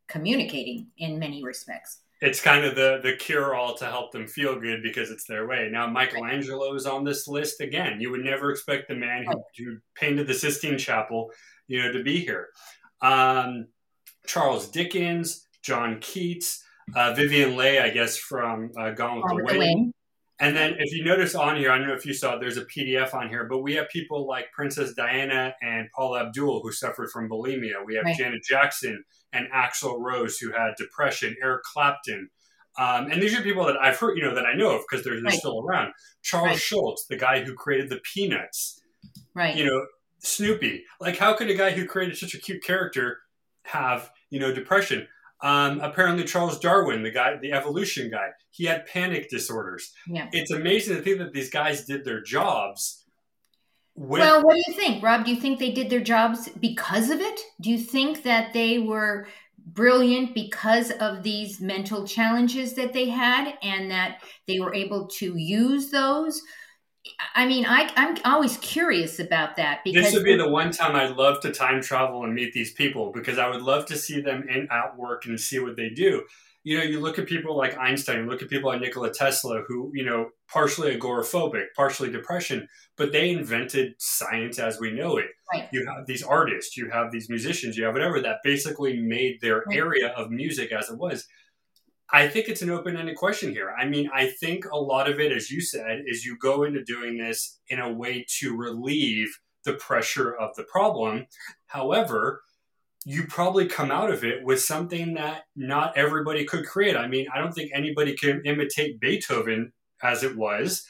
communicating 0.08 0.86
in 0.96 1.18
many 1.18 1.42
respects 1.42 1.98
it's 2.20 2.40
kind 2.40 2.64
of 2.64 2.74
the 2.74 3.00
the 3.02 3.14
cure 3.14 3.54
all 3.54 3.74
to 3.74 3.86
help 3.86 4.12
them 4.12 4.26
feel 4.26 4.58
good 4.58 4.82
because 4.82 5.10
it's 5.10 5.26
their 5.26 5.46
way. 5.46 5.68
Now 5.70 5.86
Michelangelo 5.86 6.74
is 6.74 6.86
on 6.86 7.04
this 7.04 7.28
list 7.28 7.60
again. 7.60 8.00
You 8.00 8.10
would 8.10 8.24
never 8.24 8.50
expect 8.50 8.88
the 8.88 8.94
man 8.94 9.24
who, 9.26 9.42
who 9.58 9.76
painted 9.94 10.26
the 10.26 10.34
Sistine 10.34 10.78
Chapel, 10.78 11.30
you 11.68 11.82
know, 11.82 11.92
to 11.92 12.02
be 12.02 12.20
here. 12.20 12.48
Um, 13.02 13.68
Charles 14.26 14.68
Dickens, 14.68 15.46
John 15.62 15.98
Keats, 16.00 16.62
uh, 16.94 17.12
Vivien 17.14 17.56
Leigh, 17.56 17.80
I 17.80 17.90
guess 17.90 18.16
from 18.16 18.70
uh, 18.78 18.90
Gone 18.90 19.22
with 19.22 19.36
the 19.36 19.58
Wind. 19.58 19.92
And 20.38 20.54
then 20.54 20.76
if 20.78 20.92
you 20.92 21.02
notice 21.02 21.34
on 21.34 21.56
here, 21.56 21.70
I 21.70 21.78
don't 21.78 21.86
know 21.86 21.94
if 21.94 22.04
you 22.04 22.12
saw, 22.12 22.36
there's 22.36 22.58
a 22.58 22.66
PDF 22.66 23.14
on 23.14 23.30
here, 23.30 23.44
but 23.44 23.58
we 23.58 23.74
have 23.76 23.88
people 23.88 24.26
like 24.26 24.52
Princess 24.52 24.92
Diana 24.92 25.54
and 25.62 25.88
Paula 25.94 26.26
Abdul 26.26 26.60
who 26.62 26.72
suffered 26.72 27.10
from 27.10 27.28
bulimia. 27.28 27.84
We 27.86 27.94
have 27.94 28.04
right. 28.04 28.16
Janet 28.16 28.42
Jackson 28.42 29.02
and 29.32 29.46
Axl 29.50 29.98
Rose 29.98 30.36
who 30.36 30.52
had 30.52 30.74
depression, 30.76 31.34
Eric 31.42 31.62
Clapton. 31.62 32.28
Um, 32.78 33.10
and 33.10 33.22
these 33.22 33.34
are 33.34 33.40
people 33.40 33.64
that 33.64 33.78
I've 33.78 33.96
heard, 33.98 34.18
you 34.18 34.24
know, 34.24 34.34
that 34.34 34.44
I 34.44 34.54
know 34.54 34.76
of 34.76 34.82
because 34.82 35.02
they're, 35.02 35.14
they're 35.14 35.24
right. 35.24 35.38
still 35.38 35.64
around. 35.66 35.92
Charles 36.22 36.48
right. 36.48 36.58
Schulz, 36.58 37.06
the 37.08 37.16
guy 37.16 37.42
who 37.42 37.54
created 37.54 37.88
the 37.88 38.00
Peanuts. 38.12 38.82
Right. 39.34 39.56
You 39.56 39.64
know, 39.64 39.86
Snoopy. 40.18 40.84
Like, 41.00 41.16
how 41.16 41.34
could 41.34 41.48
a 41.48 41.54
guy 41.54 41.70
who 41.70 41.86
created 41.86 42.18
such 42.18 42.34
a 42.34 42.38
cute 42.38 42.62
character 42.62 43.20
have, 43.62 44.10
you 44.28 44.38
know, 44.38 44.52
depression? 44.52 45.08
Um, 45.42 45.80
apparently, 45.80 46.24
Charles 46.24 46.58
Darwin, 46.58 47.02
the 47.02 47.10
guy, 47.10 47.36
the 47.40 47.52
evolution 47.52 48.10
guy, 48.10 48.28
he 48.50 48.64
had 48.64 48.86
panic 48.86 49.28
disorders. 49.28 49.92
Yeah. 50.06 50.28
It's 50.32 50.50
amazing 50.50 50.96
to 50.96 51.02
think 51.02 51.18
that 51.18 51.32
these 51.32 51.50
guys 51.50 51.84
did 51.84 52.04
their 52.04 52.22
jobs. 52.22 53.04
With- 53.94 54.20
well, 54.20 54.42
what 54.42 54.54
do 54.54 54.62
you 54.66 54.74
think, 54.74 55.02
Rob? 55.02 55.24
Do 55.24 55.30
you 55.30 55.40
think 55.40 55.58
they 55.58 55.72
did 55.72 55.90
their 55.90 56.00
jobs 56.00 56.48
because 56.60 57.10
of 57.10 57.20
it? 57.20 57.40
Do 57.60 57.70
you 57.70 57.78
think 57.78 58.22
that 58.22 58.52
they 58.52 58.78
were 58.78 59.26
brilliant 59.58 60.34
because 60.34 60.90
of 60.92 61.22
these 61.22 61.60
mental 61.60 62.06
challenges 62.06 62.74
that 62.74 62.92
they 62.92 63.08
had 63.08 63.54
and 63.62 63.90
that 63.90 64.22
they 64.46 64.60
were 64.60 64.74
able 64.74 65.06
to 65.06 65.36
use 65.36 65.90
those? 65.90 66.40
I 67.34 67.46
mean, 67.46 67.66
I, 67.66 67.90
I'm 67.96 68.16
always 68.24 68.56
curious 68.58 69.18
about 69.18 69.56
that 69.56 69.80
because 69.84 70.04
this 70.04 70.14
would 70.14 70.24
be 70.24 70.36
the 70.36 70.48
one 70.48 70.70
time 70.70 70.96
I'd 70.96 71.16
love 71.16 71.40
to 71.42 71.52
time 71.52 71.82
travel 71.82 72.24
and 72.24 72.34
meet 72.34 72.52
these 72.52 72.72
people 72.72 73.12
because 73.12 73.38
I 73.38 73.48
would 73.48 73.62
love 73.62 73.86
to 73.86 73.96
see 73.96 74.20
them 74.20 74.48
in 74.48 74.68
at 74.70 74.96
work 74.96 75.26
and 75.26 75.38
see 75.38 75.58
what 75.58 75.76
they 75.76 75.90
do. 75.90 76.24
You 76.64 76.78
know, 76.78 76.84
you 76.84 76.98
look 76.98 77.18
at 77.18 77.26
people 77.26 77.56
like 77.56 77.78
Einstein, 77.78 78.24
you 78.24 78.30
look 78.30 78.42
at 78.42 78.48
people 78.48 78.70
like 78.70 78.80
Nikola 78.80 79.12
Tesla, 79.12 79.62
who 79.68 79.92
you 79.94 80.04
know, 80.04 80.30
partially 80.48 80.96
agoraphobic, 80.96 81.66
partially 81.76 82.10
depression, 82.10 82.68
but 82.96 83.12
they 83.12 83.30
invented 83.30 83.94
science 83.98 84.58
as 84.58 84.80
we 84.80 84.90
know 84.90 85.16
it. 85.16 85.26
Right. 85.52 85.68
You 85.72 85.86
have 85.86 86.06
these 86.06 86.24
artists, 86.24 86.76
you 86.76 86.90
have 86.90 87.12
these 87.12 87.28
musicians, 87.28 87.76
you 87.76 87.84
have 87.84 87.94
whatever 87.94 88.20
that 88.20 88.38
basically 88.42 89.00
made 89.00 89.40
their 89.40 89.62
right. 89.68 89.76
area 89.76 90.08
of 90.08 90.30
music 90.30 90.72
as 90.72 90.90
it 90.90 90.98
was. 90.98 91.26
I 92.10 92.28
think 92.28 92.48
it's 92.48 92.62
an 92.62 92.70
open 92.70 92.96
ended 92.96 93.16
question 93.16 93.50
here. 93.50 93.74
I 93.76 93.84
mean, 93.84 94.08
I 94.14 94.28
think 94.28 94.64
a 94.66 94.78
lot 94.78 95.10
of 95.10 95.18
it, 95.18 95.32
as 95.32 95.50
you 95.50 95.60
said, 95.60 96.04
is 96.06 96.24
you 96.24 96.38
go 96.38 96.62
into 96.62 96.84
doing 96.84 97.18
this 97.18 97.58
in 97.68 97.80
a 97.80 97.92
way 97.92 98.24
to 98.38 98.56
relieve 98.56 99.36
the 99.64 99.74
pressure 99.74 100.34
of 100.34 100.54
the 100.54 100.62
problem. 100.62 101.26
However, 101.66 102.42
you 103.04 103.24
probably 103.26 103.66
come 103.66 103.90
out 103.90 104.10
of 104.10 104.24
it 104.24 104.44
with 104.44 104.60
something 104.60 105.14
that 105.14 105.42
not 105.54 105.96
everybody 105.96 106.44
could 106.44 106.66
create. 106.66 106.96
I 106.96 107.06
mean, 107.06 107.26
I 107.32 107.38
don't 107.38 107.52
think 107.52 107.70
anybody 107.74 108.16
can 108.16 108.42
imitate 108.44 109.00
Beethoven 109.00 109.72
as 110.02 110.22
it 110.22 110.36
was. 110.36 110.86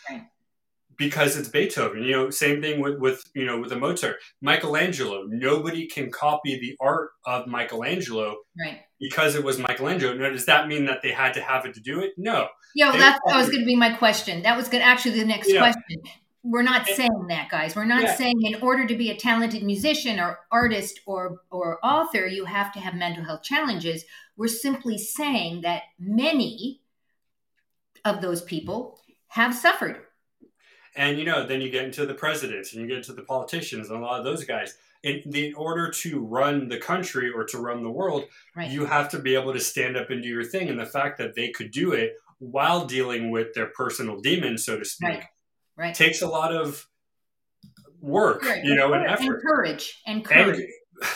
Because 0.96 1.36
it's 1.36 1.48
Beethoven. 1.50 2.02
You 2.02 2.12
know, 2.12 2.30
same 2.30 2.62
thing 2.62 2.80
with 2.80 2.98
with 2.98 3.22
you 3.34 3.44
know 3.44 3.60
with 3.60 3.68
the 3.68 3.76
Mozart, 3.76 4.16
Michelangelo. 4.40 5.24
Nobody 5.28 5.86
can 5.86 6.10
copy 6.10 6.58
the 6.58 6.74
art 6.80 7.10
of 7.26 7.46
Michelangelo, 7.46 8.36
right? 8.58 8.80
Because 8.98 9.34
it 9.34 9.44
was 9.44 9.58
Michelangelo. 9.58 10.14
Now, 10.14 10.30
does 10.30 10.46
that 10.46 10.68
mean 10.68 10.86
that 10.86 11.02
they 11.02 11.12
had 11.12 11.34
to 11.34 11.40
have 11.42 11.66
it 11.66 11.74
to 11.74 11.80
do 11.80 12.00
it? 12.00 12.12
No. 12.16 12.48
Yeah, 12.74 12.90
well, 12.90 12.98
that's 12.98 13.20
that 13.26 13.36
was 13.36 13.48
going 13.48 13.60
to 13.60 13.66
be 13.66 13.76
my 13.76 13.92
question. 13.92 14.42
That 14.42 14.56
was 14.56 14.68
going 14.68 14.82
actually 14.82 15.18
the 15.18 15.26
next 15.26 15.52
yeah. 15.52 15.58
question. 15.58 16.02
We're 16.42 16.62
not 16.62 16.86
saying 16.86 17.26
that, 17.28 17.50
guys. 17.50 17.74
We're 17.74 17.84
not 17.84 18.04
yeah. 18.04 18.14
saying 18.14 18.40
in 18.42 18.62
order 18.62 18.86
to 18.86 18.94
be 18.94 19.10
a 19.10 19.16
talented 19.16 19.62
musician 19.64 20.20
or 20.20 20.38
artist 20.50 21.00
or 21.04 21.40
or 21.50 21.78
author, 21.84 22.26
you 22.26 22.44
have 22.44 22.72
to 22.72 22.80
have 22.80 22.94
mental 22.94 23.24
health 23.24 23.42
challenges. 23.42 24.04
We're 24.36 24.48
simply 24.48 24.96
saying 24.96 25.62
that 25.62 25.82
many 25.98 26.82
of 28.04 28.20
those 28.20 28.40
people 28.42 29.00
have 29.28 29.54
suffered 29.54 30.06
and 30.96 31.18
you 31.18 31.24
know, 31.24 31.46
then 31.46 31.60
you 31.60 31.70
get 31.70 31.84
into 31.84 32.06
the 32.06 32.14
presidents 32.14 32.72
and 32.72 32.80
you 32.80 32.88
get 32.88 32.96
into 32.96 33.12
the 33.12 33.22
politicians 33.22 33.90
and 33.90 33.98
a 33.98 34.02
lot 34.02 34.18
of 34.18 34.24
those 34.24 34.44
guys. 34.44 34.76
In, 35.02 35.22
in 35.34 35.54
order 35.54 35.90
to 35.90 36.20
run 36.20 36.68
the 36.68 36.78
country 36.78 37.30
or 37.30 37.44
to 37.44 37.58
run 37.58 37.82
the 37.82 37.90
world, 37.90 38.24
right. 38.56 38.70
you 38.70 38.86
have 38.86 39.08
to 39.10 39.18
be 39.18 39.34
able 39.34 39.52
to 39.52 39.60
stand 39.60 39.96
up 39.96 40.10
and 40.10 40.22
do 40.22 40.28
your 40.28 40.44
thing. 40.44 40.68
And 40.68 40.78
the 40.78 40.86
fact 40.86 41.18
that 41.18 41.34
they 41.34 41.50
could 41.50 41.70
do 41.70 41.92
it 41.92 42.14
while 42.38 42.86
dealing 42.86 43.30
with 43.30 43.54
their 43.54 43.68
personal 43.68 44.20
demons, 44.20 44.64
so 44.64 44.78
to 44.78 44.84
speak, 44.84 45.08
right. 45.08 45.24
Right. 45.76 45.94
takes 45.94 46.22
a 46.22 46.28
lot 46.28 46.54
of 46.54 46.86
work, 48.00 48.44
you 48.62 48.74
know, 48.74 48.92
and 48.92 49.06
effort. 49.06 49.34
And 49.34 49.42
courage. 49.42 50.02
And 50.06 50.24
courage. 50.24 50.58
And, 50.58 51.10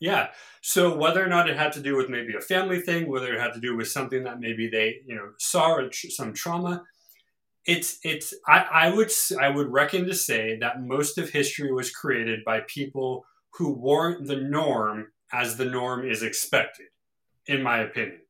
yeah. 0.00 0.28
So 0.60 0.96
whether 0.96 1.24
or 1.24 1.28
not 1.28 1.48
it 1.48 1.56
had 1.56 1.72
to 1.72 1.80
do 1.80 1.96
with 1.96 2.08
maybe 2.08 2.34
a 2.36 2.40
family 2.40 2.80
thing, 2.80 3.08
whether 3.08 3.34
it 3.34 3.40
had 3.40 3.54
to 3.54 3.60
do 3.60 3.76
with 3.76 3.88
something 3.88 4.24
that 4.24 4.40
maybe 4.40 4.68
they, 4.68 5.00
you 5.06 5.14
know, 5.14 5.30
saw 5.38 5.74
or 5.74 5.90
some 5.92 6.32
trauma, 6.32 6.84
it's 7.68 7.98
it's 8.02 8.32
I, 8.46 8.66
I 8.72 8.90
would 8.94 9.12
I 9.38 9.50
would 9.50 9.70
reckon 9.70 10.06
to 10.06 10.14
say 10.14 10.56
that 10.60 10.82
most 10.82 11.18
of 11.18 11.28
history 11.28 11.70
was 11.70 11.90
created 11.90 12.40
by 12.44 12.62
people 12.66 13.26
who 13.52 13.74
weren't 13.74 14.26
the 14.26 14.36
norm 14.36 15.08
as 15.32 15.56
the 15.56 15.66
norm 15.66 16.08
is 16.08 16.22
expected, 16.22 16.86
in 17.46 17.62
my 17.62 17.80
opinion. 17.80 18.20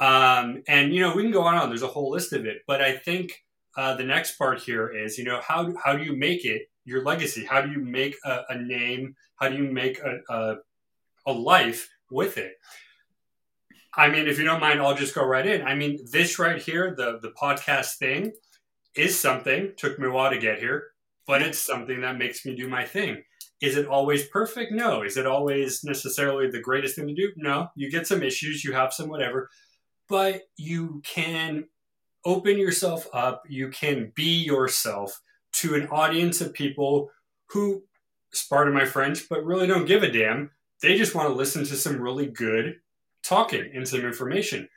Um, 0.00 0.64
and 0.66 0.92
you 0.92 1.00
know 1.00 1.14
we 1.14 1.22
can 1.22 1.30
go 1.30 1.42
on 1.42 1.54
on. 1.54 1.68
There's 1.68 1.82
a 1.82 1.86
whole 1.86 2.10
list 2.10 2.32
of 2.32 2.46
it, 2.46 2.62
but 2.66 2.82
I 2.82 2.96
think 2.96 3.44
uh, 3.76 3.94
the 3.94 4.02
next 4.02 4.36
part 4.36 4.60
here 4.60 4.88
is 4.88 5.18
you 5.18 5.24
know 5.24 5.40
how 5.40 5.72
how 5.82 5.96
do 5.96 6.02
you 6.02 6.16
make 6.16 6.44
it 6.44 6.62
your 6.84 7.04
legacy? 7.04 7.44
How 7.44 7.60
do 7.60 7.70
you 7.70 7.78
make 7.78 8.16
a, 8.24 8.40
a 8.48 8.58
name? 8.58 9.14
How 9.36 9.50
do 9.50 9.56
you 9.56 9.70
make 9.70 10.00
a, 10.00 10.18
a 10.34 10.56
a 11.26 11.32
life 11.32 11.88
with 12.10 12.38
it? 12.38 12.54
I 13.96 14.10
mean, 14.10 14.26
if 14.26 14.38
you 14.38 14.44
don't 14.44 14.60
mind, 14.60 14.80
I'll 14.80 14.96
just 14.96 15.14
go 15.14 15.24
right 15.24 15.46
in. 15.46 15.62
I 15.62 15.76
mean, 15.76 16.04
this 16.10 16.40
right 16.40 16.60
here, 16.60 16.92
the 16.96 17.20
the 17.22 17.32
podcast 17.40 17.98
thing, 17.98 18.32
is 18.96 19.18
something, 19.18 19.72
took 19.76 19.98
me 19.98 20.06
a 20.06 20.10
while 20.10 20.30
to 20.30 20.38
get 20.38 20.58
here, 20.58 20.84
but 21.26 21.42
it's 21.42 21.58
something 21.58 22.00
that 22.02 22.18
makes 22.18 22.44
me 22.44 22.54
do 22.54 22.68
my 22.68 22.84
thing. 22.84 23.22
Is 23.60 23.76
it 23.76 23.86
always 23.86 24.26
perfect? 24.26 24.72
No. 24.72 25.02
Is 25.02 25.16
it 25.16 25.26
always 25.26 25.84
necessarily 25.84 26.50
the 26.50 26.60
greatest 26.60 26.96
thing 26.96 27.06
to 27.06 27.14
do? 27.14 27.32
No. 27.36 27.68
You 27.76 27.90
get 27.90 28.06
some 28.06 28.22
issues, 28.22 28.64
you 28.64 28.72
have 28.72 28.92
some 28.92 29.08
whatever, 29.08 29.48
but 30.08 30.42
you 30.56 31.02
can 31.04 31.64
open 32.24 32.58
yourself 32.58 33.06
up, 33.12 33.42
you 33.48 33.68
can 33.68 34.12
be 34.14 34.42
yourself 34.42 35.20
to 35.52 35.74
an 35.74 35.88
audience 35.88 36.40
of 36.40 36.52
people 36.52 37.10
who, 37.50 37.84
pardon 38.48 38.74
my 38.74 38.84
French, 38.84 39.28
but 39.28 39.44
really 39.44 39.66
don't 39.66 39.86
give 39.86 40.02
a 40.02 40.10
damn. 40.10 40.50
They 40.82 40.98
just 40.98 41.14
want 41.14 41.28
to 41.28 41.34
listen 41.34 41.64
to 41.64 41.76
some 41.76 42.00
really 42.00 42.26
good 42.26 42.76
talking 43.22 43.70
and 43.74 43.86
some 43.86 44.00
information. 44.00 44.68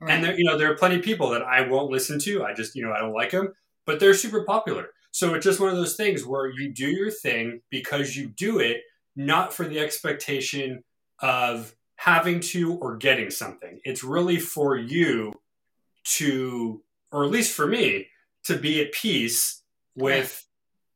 Right. 0.00 0.12
And 0.12 0.24
there, 0.24 0.38
you 0.38 0.44
know, 0.44 0.56
there 0.56 0.70
are 0.70 0.76
plenty 0.76 0.96
of 0.96 1.02
people 1.02 1.30
that 1.30 1.42
I 1.42 1.68
won't 1.68 1.90
listen 1.90 2.18
to. 2.20 2.42
I 2.42 2.54
just, 2.54 2.74
you 2.74 2.82
know, 2.82 2.92
I 2.92 3.00
don't 3.00 3.12
like 3.12 3.32
them, 3.32 3.52
but 3.84 4.00
they're 4.00 4.14
super 4.14 4.44
popular. 4.44 4.90
So 5.10 5.34
it's 5.34 5.44
just 5.44 5.60
one 5.60 5.68
of 5.70 5.76
those 5.76 5.96
things 5.96 6.24
where 6.24 6.48
you 6.48 6.72
do 6.72 6.86
your 6.86 7.10
thing 7.10 7.60
because 7.70 8.16
you 8.16 8.28
do 8.28 8.60
it 8.60 8.82
not 9.16 9.52
for 9.52 9.66
the 9.66 9.78
expectation 9.78 10.84
of 11.18 11.74
having 11.96 12.40
to 12.40 12.76
or 12.76 12.96
getting 12.96 13.30
something. 13.30 13.80
It's 13.84 14.02
really 14.02 14.38
for 14.38 14.76
you 14.76 15.34
to, 16.04 16.82
or 17.12 17.24
at 17.24 17.30
least 17.30 17.52
for 17.54 17.66
me, 17.66 18.06
to 18.44 18.56
be 18.56 18.80
at 18.80 18.92
peace 18.92 19.62
with 19.94 20.46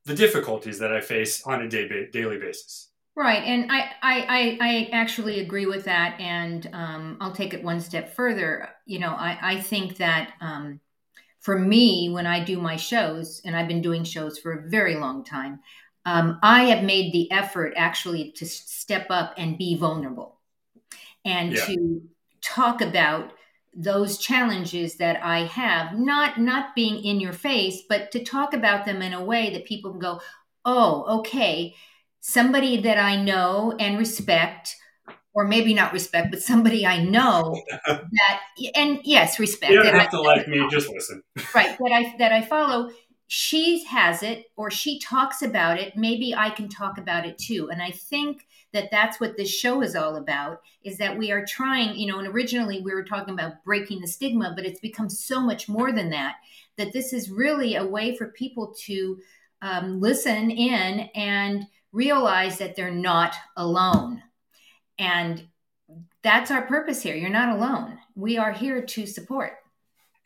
the 0.06 0.14
difficulties 0.14 0.78
that 0.78 0.92
I 0.92 1.00
face 1.02 1.42
on 1.44 1.60
a 1.60 1.68
day, 1.68 2.08
daily 2.10 2.38
basis. 2.38 2.88
Right, 3.16 3.44
and 3.44 3.70
I, 3.70 3.92
I, 4.02 4.58
I, 4.60 4.88
actually 4.90 5.38
agree 5.38 5.66
with 5.66 5.84
that, 5.84 6.20
and 6.20 6.68
um, 6.72 7.16
I'll 7.20 7.30
take 7.30 7.54
it 7.54 7.62
one 7.62 7.80
step 7.80 8.12
further. 8.12 8.68
You 8.86 8.98
know, 8.98 9.10
I, 9.10 9.38
I 9.40 9.60
think 9.60 9.98
that 9.98 10.32
um, 10.40 10.80
for 11.38 11.56
me, 11.56 12.10
when 12.10 12.26
I 12.26 12.42
do 12.42 12.60
my 12.60 12.74
shows, 12.74 13.40
and 13.44 13.54
I've 13.54 13.68
been 13.68 13.82
doing 13.82 14.02
shows 14.02 14.40
for 14.40 14.52
a 14.52 14.68
very 14.68 14.96
long 14.96 15.24
time, 15.24 15.60
um, 16.04 16.40
I 16.42 16.64
have 16.64 16.82
made 16.82 17.12
the 17.12 17.30
effort 17.30 17.74
actually 17.76 18.32
to 18.32 18.46
step 18.46 19.06
up 19.10 19.34
and 19.38 19.56
be 19.56 19.76
vulnerable, 19.76 20.40
and 21.24 21.52
yeah. 21.52 21.66
to 21.66 22.02
talk 22.42 22.80
about 22.80 23.32
those 23.76 24.18
challenges 24.18 24.96
that 24.96 25.22
I 25.22 25.44
have, 25.44 25.96
not 25.96 26.40
not 26.40 26.74
being 26.74 27.04
in 27.04 27.20
your 27.20 27.32
face, 27.32 27.82
but 27.88 28.10
to 28.10 28.24
talk 28.24 28.54
about 28.54 28.86
them 28.86 29.02
in 29.02 29.12
a 29.12 29.22
way 29.22 29.52
that 29.52 29.66
people 29.66 29.92
can 29.92 30.00
go, 30.00 30.20
"Oh, 30.64 31.20
okay." 31.20 31.76
Somebody 32.26 32.80
that 32.80 32.96
I 32.96 33.22
know 33.22 33.76
and 33.78 33.98
respect, 33.98 34.74
or 35.34 35.44
maybe 35.44 35.74
not 35.74 35.92
respect, 35.92 36.30
but 36.30 36.40
somebody 36.40 36.86
I 36.86 37.04
know 37.04 37.54
that, 37.86 38.40
and 38.74 39.00
yes, 39.04 39.38
respect. 39.38 39.72
You 39.72 39.82
don't 39.82 39.94
have 39.94 40.08
I, 40.08 40.10
to 40.10 40.20
like 40.22 40.48
me, 40.48 40.66
just 40.70 40.88
listen. 40.88 41.22
right, 41.54 41.76
that 41.78 41.92
I 41.92 42.14
that 42.18 42.32
I 42.32 42.40
follow. 42.40 42.90
She 43.26 43.84
has 43.84 44.22
it, 44.22 44.46
or 44.56 44.70
she 44.70 44.98
talks 45.00 45.42
about 45.42 45.78
it. 45.78 45.96
Maybe 45.96 46.34
I 46.34 46.50
can 46.50 46.68
talk 46.68 46.98
about 46.98 47.26
it 47.26 47.36
too. 47.36 47.68
And 47.70 47.82
I 47.82 47.90
think 47.90 48.46
that 48.72 48.90
that's 48.90 49.20
what 49.20 49.36
this 49.36 49.50
show 49.50 49.82
is 49.82 49.94
all 49.94 50.16
about 50.16 50.60
is 50.82 50.98
that 50.98 51.16
we 51.16 51.30
are 51.30 51.44
trying 51.46 51.94
you 51.96 52.06
know 52.06 52.18
and 52.18 52.28
originally 52.28 52.80
we 52.80 52.92
were 52.92 53.04
talking 53.04 53.32
about 53.32 53.62
breaking 53.64 54.00
the 54.00 54.08
stigma 54.08 54.52
but 54.56 54.66
it's 54.66 54.80
become 54.80 55.08
so 55.08 55.40
much 55.40 55.68
more 55.68 55.92
than 55.92 56.10
that 56.10 56.34
that 56.76 56.92
this 56.92 57.12
is 57.12 57.30
really 57.30 57.76
a 57.76 57.86
way 57.86 58.16
for 58.16 58.32
people 58.32 58.74
to 58.76 59.16
um, 59.62 60.00
listen 60.00 60.50
in 60.50 61.08
and 61.14 61.64
realize 61.94 62.58
that 62.58 62.76
they're 62.76 62.90
not 62.90 63.34
alone 63.56 64.22
and 64.98 65.46
that's 66.22 66.50
our 66.50 66.62
purpose 66.62 67.02
here 67.02 67.14
you're 67.14 67.30
not 67.30 67.56
alone 67.56 67.98
we 68.14 68.36
are 68.36 68.52
here 68.52 68.82
to 68.82 69.06
support 69.06 69.52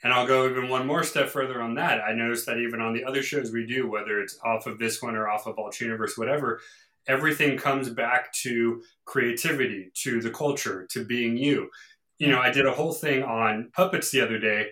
and 0.03 0.13
I'll 0.13 0.27
go 0.27 0.49
even 0.49 0.69
one 0.69 0.87
more 0.87 1.03
step 1.03 1.29
further 1.29 1.61
on 1.61 1.75
that. 1.75 2.01
I 2.01 2.13
noticed 2.13 2.47
that 2.47 2.59
even 2.59 2.81
on 2.81 2.95
the 2.95 3.05
other 3.05 3.23
shows 3.23 3.51
we 3.51 3.67
do, 3.67 3.91
whether 3.91 4.21
it's 4.21 4.39
off 4.45 4.67
of 4.67 4.79
this 4.79 5.03
one 5.03 5.17
or 5.17 5.29
off 5.29 5.47
of 5.47 5.59
Altered 5.59 5.87
Universe, 5.87 6.17
whatever, 6.17 6.61
everything 7.09 7.57
comes 7.57 7.89
back 7.89 8.33
to 8.35 8.83
creativity, 9.07 9.91
to 9.95 10.21
the 10.21 10.31
culture, 10.31 10.87
to 10.91 11.05
being 11.05 11.37
you. 11.37 11.69
You 12.19 12.29
know, 12.29 12.39
I 12.39 12.51
did 12.51 12.67
a 12.67 12.73
whole 12.73 12.93
thing 12.93 13.23
on 13.23 13.71
puppets 13.73 14.11
the 14.11 14.21
other 14.21 14.39
day, 14.39 14.69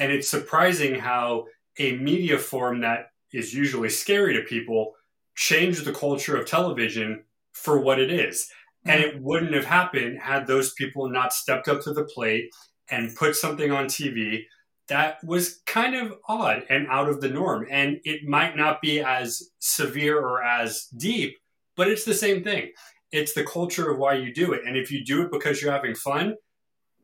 and 0.00 0.10
it's 0.10 0.28
surprising 0.28 0.94
how 0.94 1.46
a 1.78 1.96
media 1.96 2.38
form 2.38 2.80
that 2.80 3.10
is 3.32 3.52
usually 3.52 3.90
scary 3.90 4.34
to 4.34 4.42
people 4.42 4.94
changed 5.34 5.84
the 5.84 5.92
culture 5.92 6.36
of 6.36 6.46
television 6.46 7.24
for 7.52 7.80
what 7.80 7.98
it 7.98 8.12
is. 8.12 8.48
And 8.86 9.02
hmm. 9.02 9.08
it 9.08 9.22
wouldn't 9.22 9.54
have 9.54 9.64
happened 9.64 10.18
had 10.20 10.46
those 10.46 10.72
people 10.74 11.08
not 11.08 11.32
stepped 11.32 11.68
up 11.68 11.82
to 11.82 11.92
the 11.92 12.04
plate 12.04 12.50
and 12.90 13.14
put 13.16 13.36
something 13.36 13.70
on 13.70 13.86
TV 13.86 14.42
that 14.88 15.16
was 15.24 15.62
kind 15.66 15.94
of 15.94 16.14
odd 16.28 16.64
and 16.68 16.86
out 16.88 17.08
of 17.08 17.20
the 17.20 17.28
norm. 17.28 17.66
And 17.70 18.00
it 18.04 18.28
might 18.28 18.56
not 18.56 18.82
be 18.82 19.00
as 19.00 19.42
severe 19.58 20.18
or 20.20 20.42
as 20.42 20.86
deep, 20.96 21.36
but 21.76 21.88
it's 21.88 22.04
the 22.04 22.14
same 22.14 22.44
thing. 22.44 22.72
It's 23.10 23.32
the 23.32 23.44
culture 23.44 23.90
of 23.90 23.98
why 23.98 24.14
you 24.14 24.34
do 24.34 24.52
it. 24.52 24.62
And 24.66 24.76
if 24.76 24.90
you 24.90 25.04
do 25.04 25.22
it 25.22 25.32
because 25.32 25.62
you're 25.62 25.72
having 25.72 25.94
fun, 25.94 26.34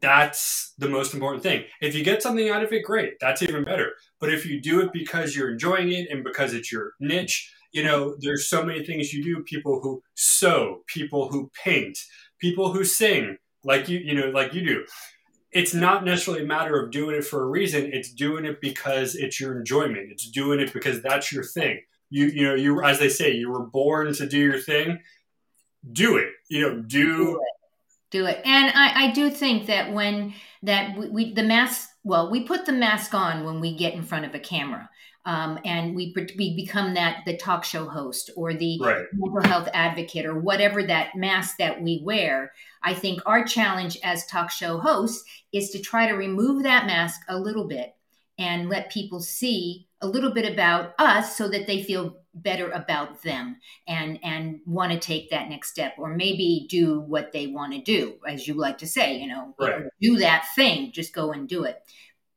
that's 0.00 0.74
the 0.78 0.88
most 0.88 1.14
important 1.14 1.42
thing. 1.42 1.64
If 1.80 1.94
you 1.94 2.02
get 2.02 2.22
something 2.22 2.48
out 2.48 2.62
of 2.62 2.72
it, 2.72 2.84
great. 2.84 3.14
That's 3.20 3.42
even 3.42 3.64
better. 3.64 3.92
But 4.18 4.32
if 4.32 4.46
you 4.46 4.60
do 4.60 4.80
it 4.80 4.92
because 4.92 5.36
you're 5.36 5.50
enjoying 5.50 5.92
it 5.92 6.08
and 6.10 6.24
because 6.24 6.54
it's 6.54 6.72
your 6.72 6.92
niche, 7.00 7.52
you 7.72 7.84
know, 7.84 8.16
there's 8.20 8.48
so 8.48 8.64
many 8.64 8.84
things 8.84 9.12
you 9.12 9.22
do. 9.22 9.42
People 9.42 9.80
who 9.82 10.02
sew, 10.14 10.82
people 10.86 11.28
who 11.28 11.50
paint, 11.64 11.98
people 12.38 12.72
who 12.72 12.84
sing, 12.84 13.36
like 13.64 13.88
you, 13.88 13.98
you 13.98 14.14
know, 14.14 14.30
like 14.30 14.54
you 14.54 14.64
do 14.64 14.84
it's 15.52 15.74
not 15.74 16.04
necessarily 16.04 16.44
a 16.44 16.46
matter 16.46 16.80
of 16.80 16.90
doing 16.90 17.16
it 17.16 17.24
for 17.24 17.42
a 17.42 17.46
reason. 17.46 17.90
It's 17.92 18.12
doing 18.12 18.44
it 18.44 18.60
because 18.60 19.14
it's 19.16 19.40
your 19.40 19.58
enjoyment. 19.58 20.10
It's 20.10 20.30
doing 20.30 20.60
it 20.60 20.72
because 20.72 21.02
that's 21.02 21.32
your 21.32 21.44
thing. 21.44 21.80
You 22.08 22.26
you 22.26 22.48
know 22.48 22.54
you 22.54 22.82
as 22.82 22.98
they 22.98 23.08
say 23.08 23.32
you 23.32 23.50
were 23.50 23.66
born 23.66 24.12
to 24.14 24.28
do 24.28 24.38
your 24.38 24.58
thing. 24.58 25.00
Do 25.92 26.16
it. 26.16 26.28
You 26.48 26.60
know 26.60 26.82
do. 26.82 27.40
do 28.10 28.26
it. 28.26 28.40
And 28.44 28.72
I, 28.74 29.06
I 29.06 29.10
do 29.12 29.30
think 29.30 29.66
that 29.66 29.92
when 29.92 30.34
that 30.62 30.96
we, 30.96 31.08
we 31.08 31.34
the 31.34 31.42
mask 31.42 31.88
well 32.04 32.30
we 32.30 32.44
put 32.44 32.66
the 32.66 32.72
mask 32.72 33.14
on 33.14 33.44
when 33.44 33.60
we 33.60 33.76
get 33.76 33.94
in 33.94 34.02
front 34.02 34.24
of 34.24 34.34
a 34.34 34.40
camera 34.40 34.88
um, 35.26 35.58
and 35.64 35.94
we 35.94 36.14
we 36.38 36.56
become 36.56 36.94
that 36.94 37.18
the 37.26 37.36
talk 37.36 37.64
show 37.64 37.86
host 37.86 38.30
or 38.36 38.54
the 38.54 38.78
right. 38.80 39.04
mental 39.12 39.42
health 39.42 39.68
advocate 39.74 40.24
or 40.24 40.40
whatever 40.40 40.82
that 40.82 41.14
mask 41.14 41.58
that 41.58 41.82
we 41.82 42.00
wear. 42.04 42.52
I 42.82 42.94
think 42.94 43.20
our 43.26 43.44
challenge 43.44 43.98
as 44.02 44.26
talk 44.26 44.50
show 44.50 44.78
hosts 44.78 45.24
is 45.52 45.70
to 45.70 45.78
try 45.80 46.06
to 46.06 46.14
remove 46.14 46.62
that 46.62 46.86
mask 46.86 47.20
a 47.28 47.38
little 47.38 47.68
bit 47.68 47.94
and 48.38 48.70
let 48.70 48.90
people 48.90 49.20
see 49.20 49.86
a 50.00 50.08
little 50.08 50.32
bit 50.32 50.50
about 50.50 50.94
us 50.98 51.36
so 51.36 51.48
that 51.48 51.66
they 51.66 51.82
feel 51.82 52.16
better 52.32 52.70
about 52.70 53.22
them 53.22 53.56
and 53.86 54.18
and 54.22 54.60
want 54.64 54.92
to 54.92 54.98
take 54.98 55.28
that 55.30 55.48
next 55.48 55.70
step 55.70 55.94
or 55.98 56.14
maybe 56.14 56.66
do 56.70 57.00
what 57.00 57.32
they 57.32 57.48
want 57.48 57.72
to 57.72 57.82
do 57.82 58.14
as 58.26 58.46
you 58.46 58.54
like 58.54 58.78
to 58.78 58.86
say 58.86 59.18
you 59.18 59.26
know 59.26 59.52
right. 59.58 59.82
do 60.00 60.16
that 60.16 60.46
thing 60.54 60.92
just 60.92 61.12
go 61.12 61.32
and 61.32 61.48
do 61.48 61.64
it 61.64 61.82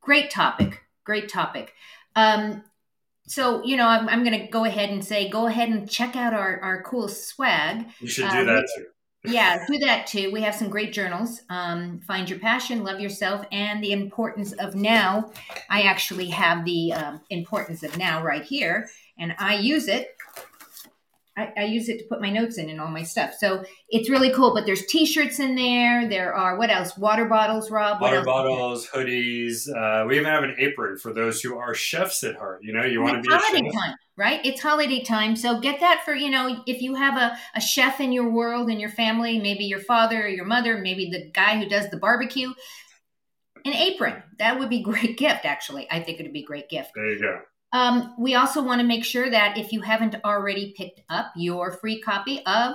great 0.00 0.30
topic 0.30 0.82
great 1.04 1.28
topic 1.28 1.72
um, 2.16 2.64
so 3.26 3.62
you 3.64 3.76
know 3.76 3.86
i'm, 3.86 4.08
I'm 4.08 4.24
going 4.24 4.38
to 4.38 4.46
go 4.46 4.64
ahead 4.64 4.90
and 4.90 5.04
say 5.04 5.28
go 5.28 5.46
ahead 5.46 5.68
and 5.68 5.88
check 5.88 6.16
out 6.16 6.34
our, 6.34 6.60
our 6.60 6.82
cool 6.82 7.08
swag. 7.08 7.86
You 8.00 8.08
should 8.08 8.30
do 8.30 8.38
um, 8.38 8.46
that 8.46 8.68
too. 8.76 8.86
yeah 9.24 9.64
do 9.70 9.78
that 9.78 10.06
too. 10.06 10.30
We 10.32 10.42
have 10.42 10.54
some 10.54 10.68
great 10.68 10.92
journals. 10.92 11.42
Um, 11.50 12.00
find 12.00 12.28
your 12.28 12.38
passion 12.38 12.84
love 12.84 13.00
yourself 13.00 13.46
and 13.52 13.82
the 13.82 13.92
importance 13.92 14.52
of 14.52 14.74
now. 14.74 15.32
I 15.70 15.82
actually 15.82 16.28
have 16.30 16.64
the 16.64 16.92
um, 16.92 17.20
importance 17.30 17.82
of 17.82 17.96
now 17.98 18.22
right 18.22 18.42
here 18.44 18.88
and 19.18 19.34
i 19.38 19.54
use 19.54 19.88
it 19.88 20.08
I, 21.36 21.52
I, 21.56 21.64
use 21.64 21.88
it 21.88 21.98
to 21.98 22.04
put 22.04 22.20
my 22.20 22.30
notes 22.30 22.58
in 22.58 22.70
and 22.70 22.80
all 22.80 22.90
my 22.90 23.02
stuff. 23.02 23.34
So 23.38 23.64
it's 23.88 24.08
really 24.08 24.32
cool. 24.32 24.54
But 24.54 24.66
there's 24.66 24.86
T-shirts 24.86 25.40
in 25.40 25.56
there. 25.56 26.08
There 26.08 26.32
are 26.32 26.56
what 26.56 26.70
else? 26.70 26.96
Water 26.96 27.24
bottles, 27.24 27.70
Rob. 27.70 28.00
Water 28.00 28.22
bottles, 28.22 28.86
hoodies. 28.86 29.68
Uh, 29.68 30.06
we 30.06 30.16
even 30.16 30.26
have 30.26 30.44
an 30.44 30.54
apron 30.58 30.96
for 30.98 31.12
those 31.12 31.40
who 31.40 31.56
are 31.56 31.74
chefs 31.74 32.22
at 32.22 32.36
heart. 32.36 32.60
You 32.62 32.72
know, 32.72 32.84
you 32.84 33.02
want 33.02 33.22
to 33.22 33.28
be 33.28 33.34
a 33.34 33.38
holiday 33.38 33.68
time, 33.68 33.94
right? 34.16 34.40
It's 34.44 34.62
holiday 34.62 35.02
time, 35.02 35.34
so 35.34 35.60
get 35.60 35.80
that 35.80 36.02
for 36.04 36.14
you 36.14 36.30
know 36.30 36.62
if 36.66 36.80
you 36.80 36.94
have 36.94 37.16
a, 37.16 37.36
a 37.56 37.60
chef 37.60 38.00
in 38.00 38.12
your 38.12 38.30
world 38.30 38.70
in 38.70 38.78
your 38.78 38.90
family, 38.90 39.38
maybe 39.40 39.64
your 39.64 39.80
father 39.80 40.22
or 40.22 40.28
your 40.28 40.46
mother, 40.46 40.78
maybe 40.78 41.10
the 41.10 41.30
guy 41.32 41.58
who 41.58 41.68
does 41.68 41.90
the 41.90 41.96
barbecue. 41.96 42.52
An 43.66 43.72
apron 43.72 44.22
that 44.38 44.58
would 44.58 44.68
be 44.68 44.82
great 44.84 45.18
gift. 45.18 45.44
Actually, 45.44 45.90
I 45.90 46.00
think 46.00 46.20
it 46.20 46.22
would 46.24 46.32
be 46.32 46.42
a 46.42 46.46
great 46.46 46.68
gift. 46.68 46.92
There 46.94 47.10
you 47.10 47.20
go. 47.20 47.40
Um, 47.74 48.14
we 48.16 48.36
also 48.36 48.62
want 48.62 48.80
to 48.80 48.86
make 48.86 49.04
sure 49.04 49.28
that 49.28 49.58
if 49.58 49.72
you 49.72 49.80
haven't 49.80 50.14
already 50.24 50.72
picked 50.76 51.00
up 51.10 51.32
your 51.34 51.72
free 51.72 52.00
copy 52.00 52.40
of 52.46 52.74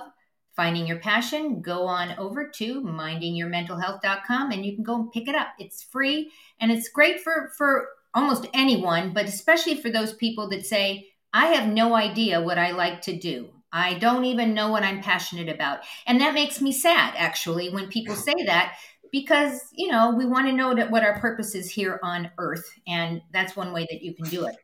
Finding 0.57 0.85
Your 0.85 0.99
Passion, 0.99 1.62
go 1.62 1.85
on 1.85 2.13
over 2.17 2.49
to 2.55 2.81
mindingyourmentalhealth.com 2.81 4.51
and 4.51 4.65
you 4.65 4.75
can 4.75 4.83
go 4.83 4.95
and 4.95 5.12
pick 5.13 5.29
it 5.29 5.35
up. 5.35 5.47
It's 5.57 5.81
free 5.81 6.31
and 6.59 6.69
it's 6.69 6.89
great 6.89 7.21
for, 7.21 7.49
for 7.57 7.88
almost 8.13 8.47
anyone, 8.53 9.13
but 9.13 9.23
especially 9.23 9.75
for 9.75 9.89
those 9.89 10.12
people 10.12 10.49
that 10.49 10.65
say, 10.65 11.07
I 11.31 11.45
have 11.45 11.69
no 11.69 11.95
idea 11.95 12.41
what 12.41 12.57
I 12.57 12.71
like 12.71 13.01
to 13.03 13.17
do. 13.17 13.47
I 13.71 13.93
don't 13.99 14.25
even 14.25 14.53
know 14.53 14.69
what 14.69 14.83
I'm 14.83 15.01
passionate 15.01 15.47
about. 15.47 15.79
And 16.07 16.19
that 16.19 16.33
makes 16.33 16.59
me 16.59 16.73
sad, 16.73 17.13
actually, 17.15 17.69
when 17.69 17.88
people 17.88 18.15
say 18.15 18.35
that, 18.47 18.75
because, 19.13 19.62
you 19.71 19.89
know, 19.89 20.13
we 20.13 20.25
want 20.25 20.47
to 20.47 20.53
know 20.53 20.75
that 20.75 20.91
what 20.91 21.03
our 21.03 21.17
purpose 21.19 21.55
is 21.55 21.71
here 21.71 22.01
on 22.03 22.31
earth. 22.38 22.69
And 22.85 23.21
that's 23.31 23.55
one 23.55 23.71
way 23.71 23.88
that 23.89 24.01
you 24.01 24.13
can 24.13 24.25
do 24.25 24.45
it. 24.45 24.57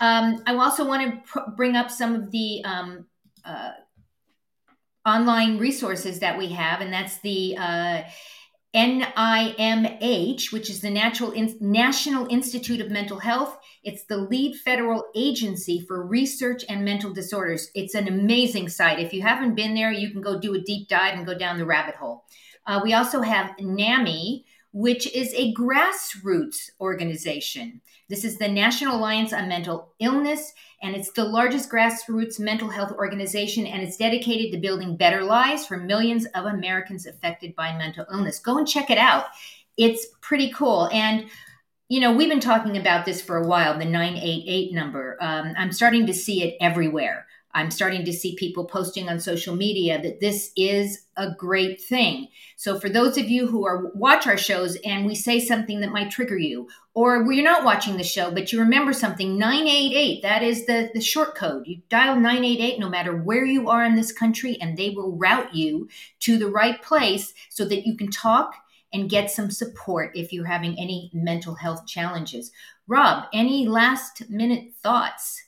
Um, 0.00 0.42
I 0.46 0.54
also 0.54 0.86
want 0.86 1.02
to 1.02 1.30
pr- 1.30 1.50
bring 1.56 1.76
up 1.76 1.90
some 1.90 2.14
of 2.14 2.30
the 2.30 2.64
um, 2.64 3.06
uh, 3.44 3.72
online 5.06 5.58
resources 5.58 6.20
that 6.20 6.38
we 6.38 6.48
have, 6.48 6.80
and 6.80 6.92
that's 6.92 7.20
the 7.20 7.56
uh, 7.58 8.02
NIMH, 8.74 10.52
which 10.52 10.70
is 10.70 10.80
the 10.80 10.90
Natural 10.90 11.32
In- 11.32 11.56
National 11.60 12.26
Institute 12.28 12.80
of 12.80 12.90
Mental 12.90 13.18
Health. 13.18 13.58
It's 13.82 14.04
the 14.04 14.16
lead 14.16 14.56
federal 14.56 15.04
agency 15.14 15.84
for 15.86 16.06
research 16.06 16.64
and 16.68 16.84
mental 16.84 17.12
disorders. 17.12 17.70
It's 17.74 17.94
an 17.94 18.08
amazing 18.08 18.68
site. 18.68 19.00
If 19.00 19.12
you 19.12 19.22
haven't 19.22 19.54
been 19.54 19.74
there, 19.74 19.92
you 19.92 20.10
can 20.10 20.20
go 20.20 20.38
do 20.38 20.54
a 20.54 20.60
deep 20.60 20.88
dive 20.88 21.14
and 21.14 21.26
go 21.26 21.36
down 21.36 21.58
the 21.58 21.66
rabbit 21.66 21.96
hole. 21.96 22.24
Uh, 22.66 22.80
we 22.84 22.94
also 22.94 23.22
have 23.22 23.56
NAMI, 23.58 24.44
which 24.72 25.12
is 25.14 25.32
a 25.34 25.52
grassroots 25.54 26.70
organization. 26.80 27.80
This 28.08 28.24
is 28.24 28.38
the 28.38 28.48
National 28.48 28.96
Alliance 28.96 29.32
on 29.32 29.48
Mental 29.48 29.92
Illness, 30.00 30.52
and 30.82 30.94
it's 30.94 31.12
the 31.12 31.24
largest 31.24 31.70
grassroots 31.70 32.40
mental 32.40 32.68
health 32.68 32.92
organization, 32.92 33.66
and 33.66 33.82
it's 33.82 33.96
dedicated 33.96 34.52
to 34.52 34.58
building 34.58 34.96
better 34.96 35.22
lives 35.22 35.66
for 35.66 35.76
millions 35.76 36.26
of 36.34 36.46
Americans 36.46 37.06
affected 37.06 37.54
by 37.56 37.76
mental 37.76 38.06
illness. 38.12 38.38
Go 38.38 38.58
and 38.58 38.66
check 38.66 38.90
it 38.90 38.98
out. 38.98 39.26
It's 39.76 40.06
pretty 40.20 40.50
cool. 40.52 40.88
And 40.92 41.30
you 41.88 41.98
know, 41.98 42.12
we've 42.12 42.28
been 42.28 42.38
talking 42.38 42.76
about 42.76 43.04
this 43.04 43.20
for 43.20 43.36
a 43.36 43.46
while, 43.46 43.76
the 43.76 43.84
988 43.84 44.72
number. 44.72 45.16
Um, 45.20 45.54
I'm 45.58 45.72
starting 45.72 46.06
to 46.06 46.14
see 46.14 46.44
it 46.44 46.56
everywhere. 46.60 47.26
I'm 47.52 47.70
starting 47.70 48.04
to 48.04 48.12
see 48.12 48.36
people 48.36 48.64
posting 48.64 49.08
on 49.08 49.18
social 49.18 49.56
media 49.56 50.00
that 50.02 50.20
this 50.20 50.52
is 50.56 51.06
a 51.16 51.34
great 51.34 51.80
thing. 51.80 52.28
So 52.56 52.78
for 52.78 52.88
those 52.88 53.18
of 53.18 53.28
you 53.28 53.46
who 53.46 53.66
are 53.66 53.90
watch 53.94 54.26
our 54.26 54.36
shows 54.36 54.76
and 54.84 55.04
we 55.04 55.14
say 55.14 55.40
something 55.40 55.80
that 55.80 55.92
might 55.92 56.10
trigger 56.10 56.38
you, 56.38 56.68
or 56.94 57.32
you're 57.32 57.44
not 57.44 57.64
watching 57.64 57.96
the 57.96 58.04
show 58.04 58.30
but 58.30 58.52
you 58.52 58.60
remember 58.60 58.92
something, 58.92 59.36
988, 59.36 60.22
that 60.22 60.42
is 60.42 60.66
the 60.66 60.90
the 60.94 61.00
short 61.00 61.34
code. 61.34 61.66
You 61.66 61.82
dial 61.88 62.16
988 62.16 62.78
no 62.78 62.88
matter 62.88 63.16
where 63.16 63.44
you 63.44 63.68
are 63.68 63.84
in 63.84 63.96
this 63.96 64.12
country 64.12 64.56
and 64.60 64.76
they 64.76 64.90
will 64.90 65.16
route 65.16 65.54
you 65.54 65.88
to 66.20 66.38
the 66.38 66.50
right 66.50 66.80
place 66.80 67.34
so 67.48 67.64
that 67.64 67.86
you 67.86 67.96
can 67.96 68.10
talk 68.10 68.54
and 68.92 69.10
get 69.10 69.30
some 69.30 69.50
support 69.50 70.10
if 70.14 70.32
you're 70.32 70.46
having 70.46 70.78
any 70.78 71.10
mental 71.12 71.54
health 71.54 71.86
challenges. 71.86 72.50
Rob, 72.86 73.26
any 73.32 73.68
last 73.68 74.28
minute 74.28 74.72
thoughts? 74.82 75.44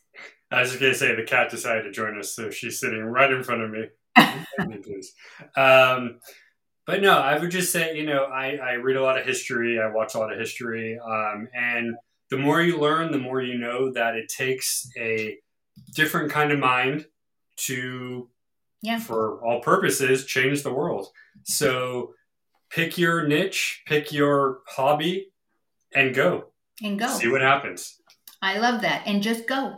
I 0.53 0.61
was 0.61 0.71
just 0.71 0.81
gonna 0.81 0.95
say 0.95 1.15
the 1.15 1.23
cat 1.23 1.51
decided 1.51 1.85
to 1.85 1.91
join 1.91 2.19
us, 2.19 2.35
so 2.35 2.51
she's 2.51 2.79
sitting 2.79 3.03
right 3.03 3.31
in 3.31 3.43
front 3.43 3.63
of 3.63 3.71
me. 3.71 3.87
please. 4.83 5.13
Um, 5.57 6.21
but 6.87 7.01
no, 7.01 7.17
I 7.17 7.39
would 7.39 7.51
just 7.51 7.73
say, 7.73 7.97
you 7.97 8.05
know, 8.05 8.25
I, 8.25 8.57
I 8.57 8.73
read 8.73 8.97
a 8.97 9.03
lot 9.03 9.17
of 9.17 9.25
history, 9.25 9.81
I 9.81 9.89
watch 9.89 10.15
a 10.15 10.19
lot 10.19 10.33
of 10.33 10.39
history, 10.39 10.99
um, 10.99 11.49
and 11.55 11.95
the 12.29 12.37
more 12.37 12.61
you 12.61 12.79
learn, 12.79 13.13
the 13.13 13.19
more 13.19 13.41
you 13.41 13.57
know 13.57 13.93
that 13.93 14.17
it 14.17 14.29
takes 14.29 14.89
a 14.99 15.39
different 15.95 16.33
kind 16.33 16.51
of 16.51 16.59
mind 16.59 17.07
to 17.57 18.29
yeah. 18.83 18.99
for 18.99 19.45
all 19.45 19.61
purposes, 19.61 20.27
change 20.27 20.63
the 20.63 20.73
world. 20.73 21.09
So 21.45 22.15
pick 22.71 22.99
your 22.99 23.27
niche, 23.27 23.83
pick 23.87 24.13
your 24.13 24.61
hobby, 24.67 25.31
and 25.95 26.15
go. 26.15 26.47
And 26.83 26.99
go. 26.99 27.09
See 27.09 27.29
what 27.29 27.43
happens. 27.43 28.01
I 28.41 28.59
love 28.59 28.81
that. 28.83 29.07
And 29.07 29.23
just 29.23 29.47
go. 29.47 29.77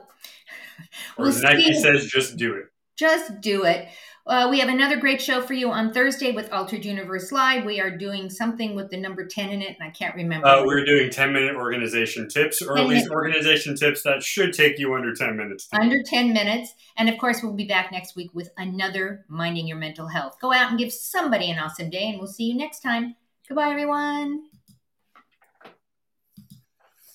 Or 1.18 1.30
Nike 1.30 1.72
says, 1.74 2.06
just 2.06 2.36
do 2.36 2.54
it. 2.54 2.66
Just 2.96 3.40
do 3.40 3.64
it. 3.64 3.88
Uh, 4.26 4.48
we 4.50 4.58
have 4.58 4.70
another 4.70 4.96
great 4.96 5.20
show 5.20 5.42
for 5.42 5.52
you 5.52 5.70
on 5.70 5.92
Thursday 5.92 6.32
with 6.32 6.50
Altered 6.50 6.82
Universe 6.82 7.30
Live. 7.30 7.64
We 7.66 7.78
are 7.78 7.94
doing 7.94 8.30
something 8.30 8.74
with 8.74 8.90
the 8.90 8.96
number 8.96 9.26
10 9.26 9.50
in 9.50 9.60
it, 9.60 9.76
and 9.78 9.86
I 9.86 9.90
can't 9.90 10.14
remember. 10.14 10.46
Uh, 10.46 10.64
we're 10.64 10.84
doing 10.86 11.10
10 11.10 11.32
minute 11.32 11.56
organization 11.56 12.28
tips, 12.28 12.62
or 12.62 12.78
at 12.78 12.86
least 12.86 13.10
organization 13.10 13.76
tips 13.76 14.02
that 14.04 14.22
should 14.22 14.54
take 14.54 14.78
you 14.78 14.94
under 14.94 15.14
10 15.14 15.36
minutes. 15.36 15.68
Under 15.74 16.02
10 16.02 16.32
minutes. 16.32 16.72
And 16.96 17.10
of 17.10 17.18
course, 17.18 17.42
we'll 17.42 17.52
be 17.52 17.66
back 17.66 17.92
next 17.92 18.16
week 18.16 18.30
with 18.32 18.48
another 18.56 19.26
Minding 19.28 19.66
Your 19.66 19.76
Mental 19.76 20.08
Health. 20.08 20.38
Go 20.40 20.54
out 20.54 20.70
and 20.70 20.78
give 20.78 20.92
somebody 20.92 21.50
an 21.50 21.58
awesome 21.58 21.90
day, 21.90 22.08
and 22.08 22.18
we'll 22.18 22.26
see 22.26 22.44
you 22.44 22.56
next 22.56 22.80
time. 22.80 23.16
Goodbye, 23.46 23.68
everyone. 23.68 24.44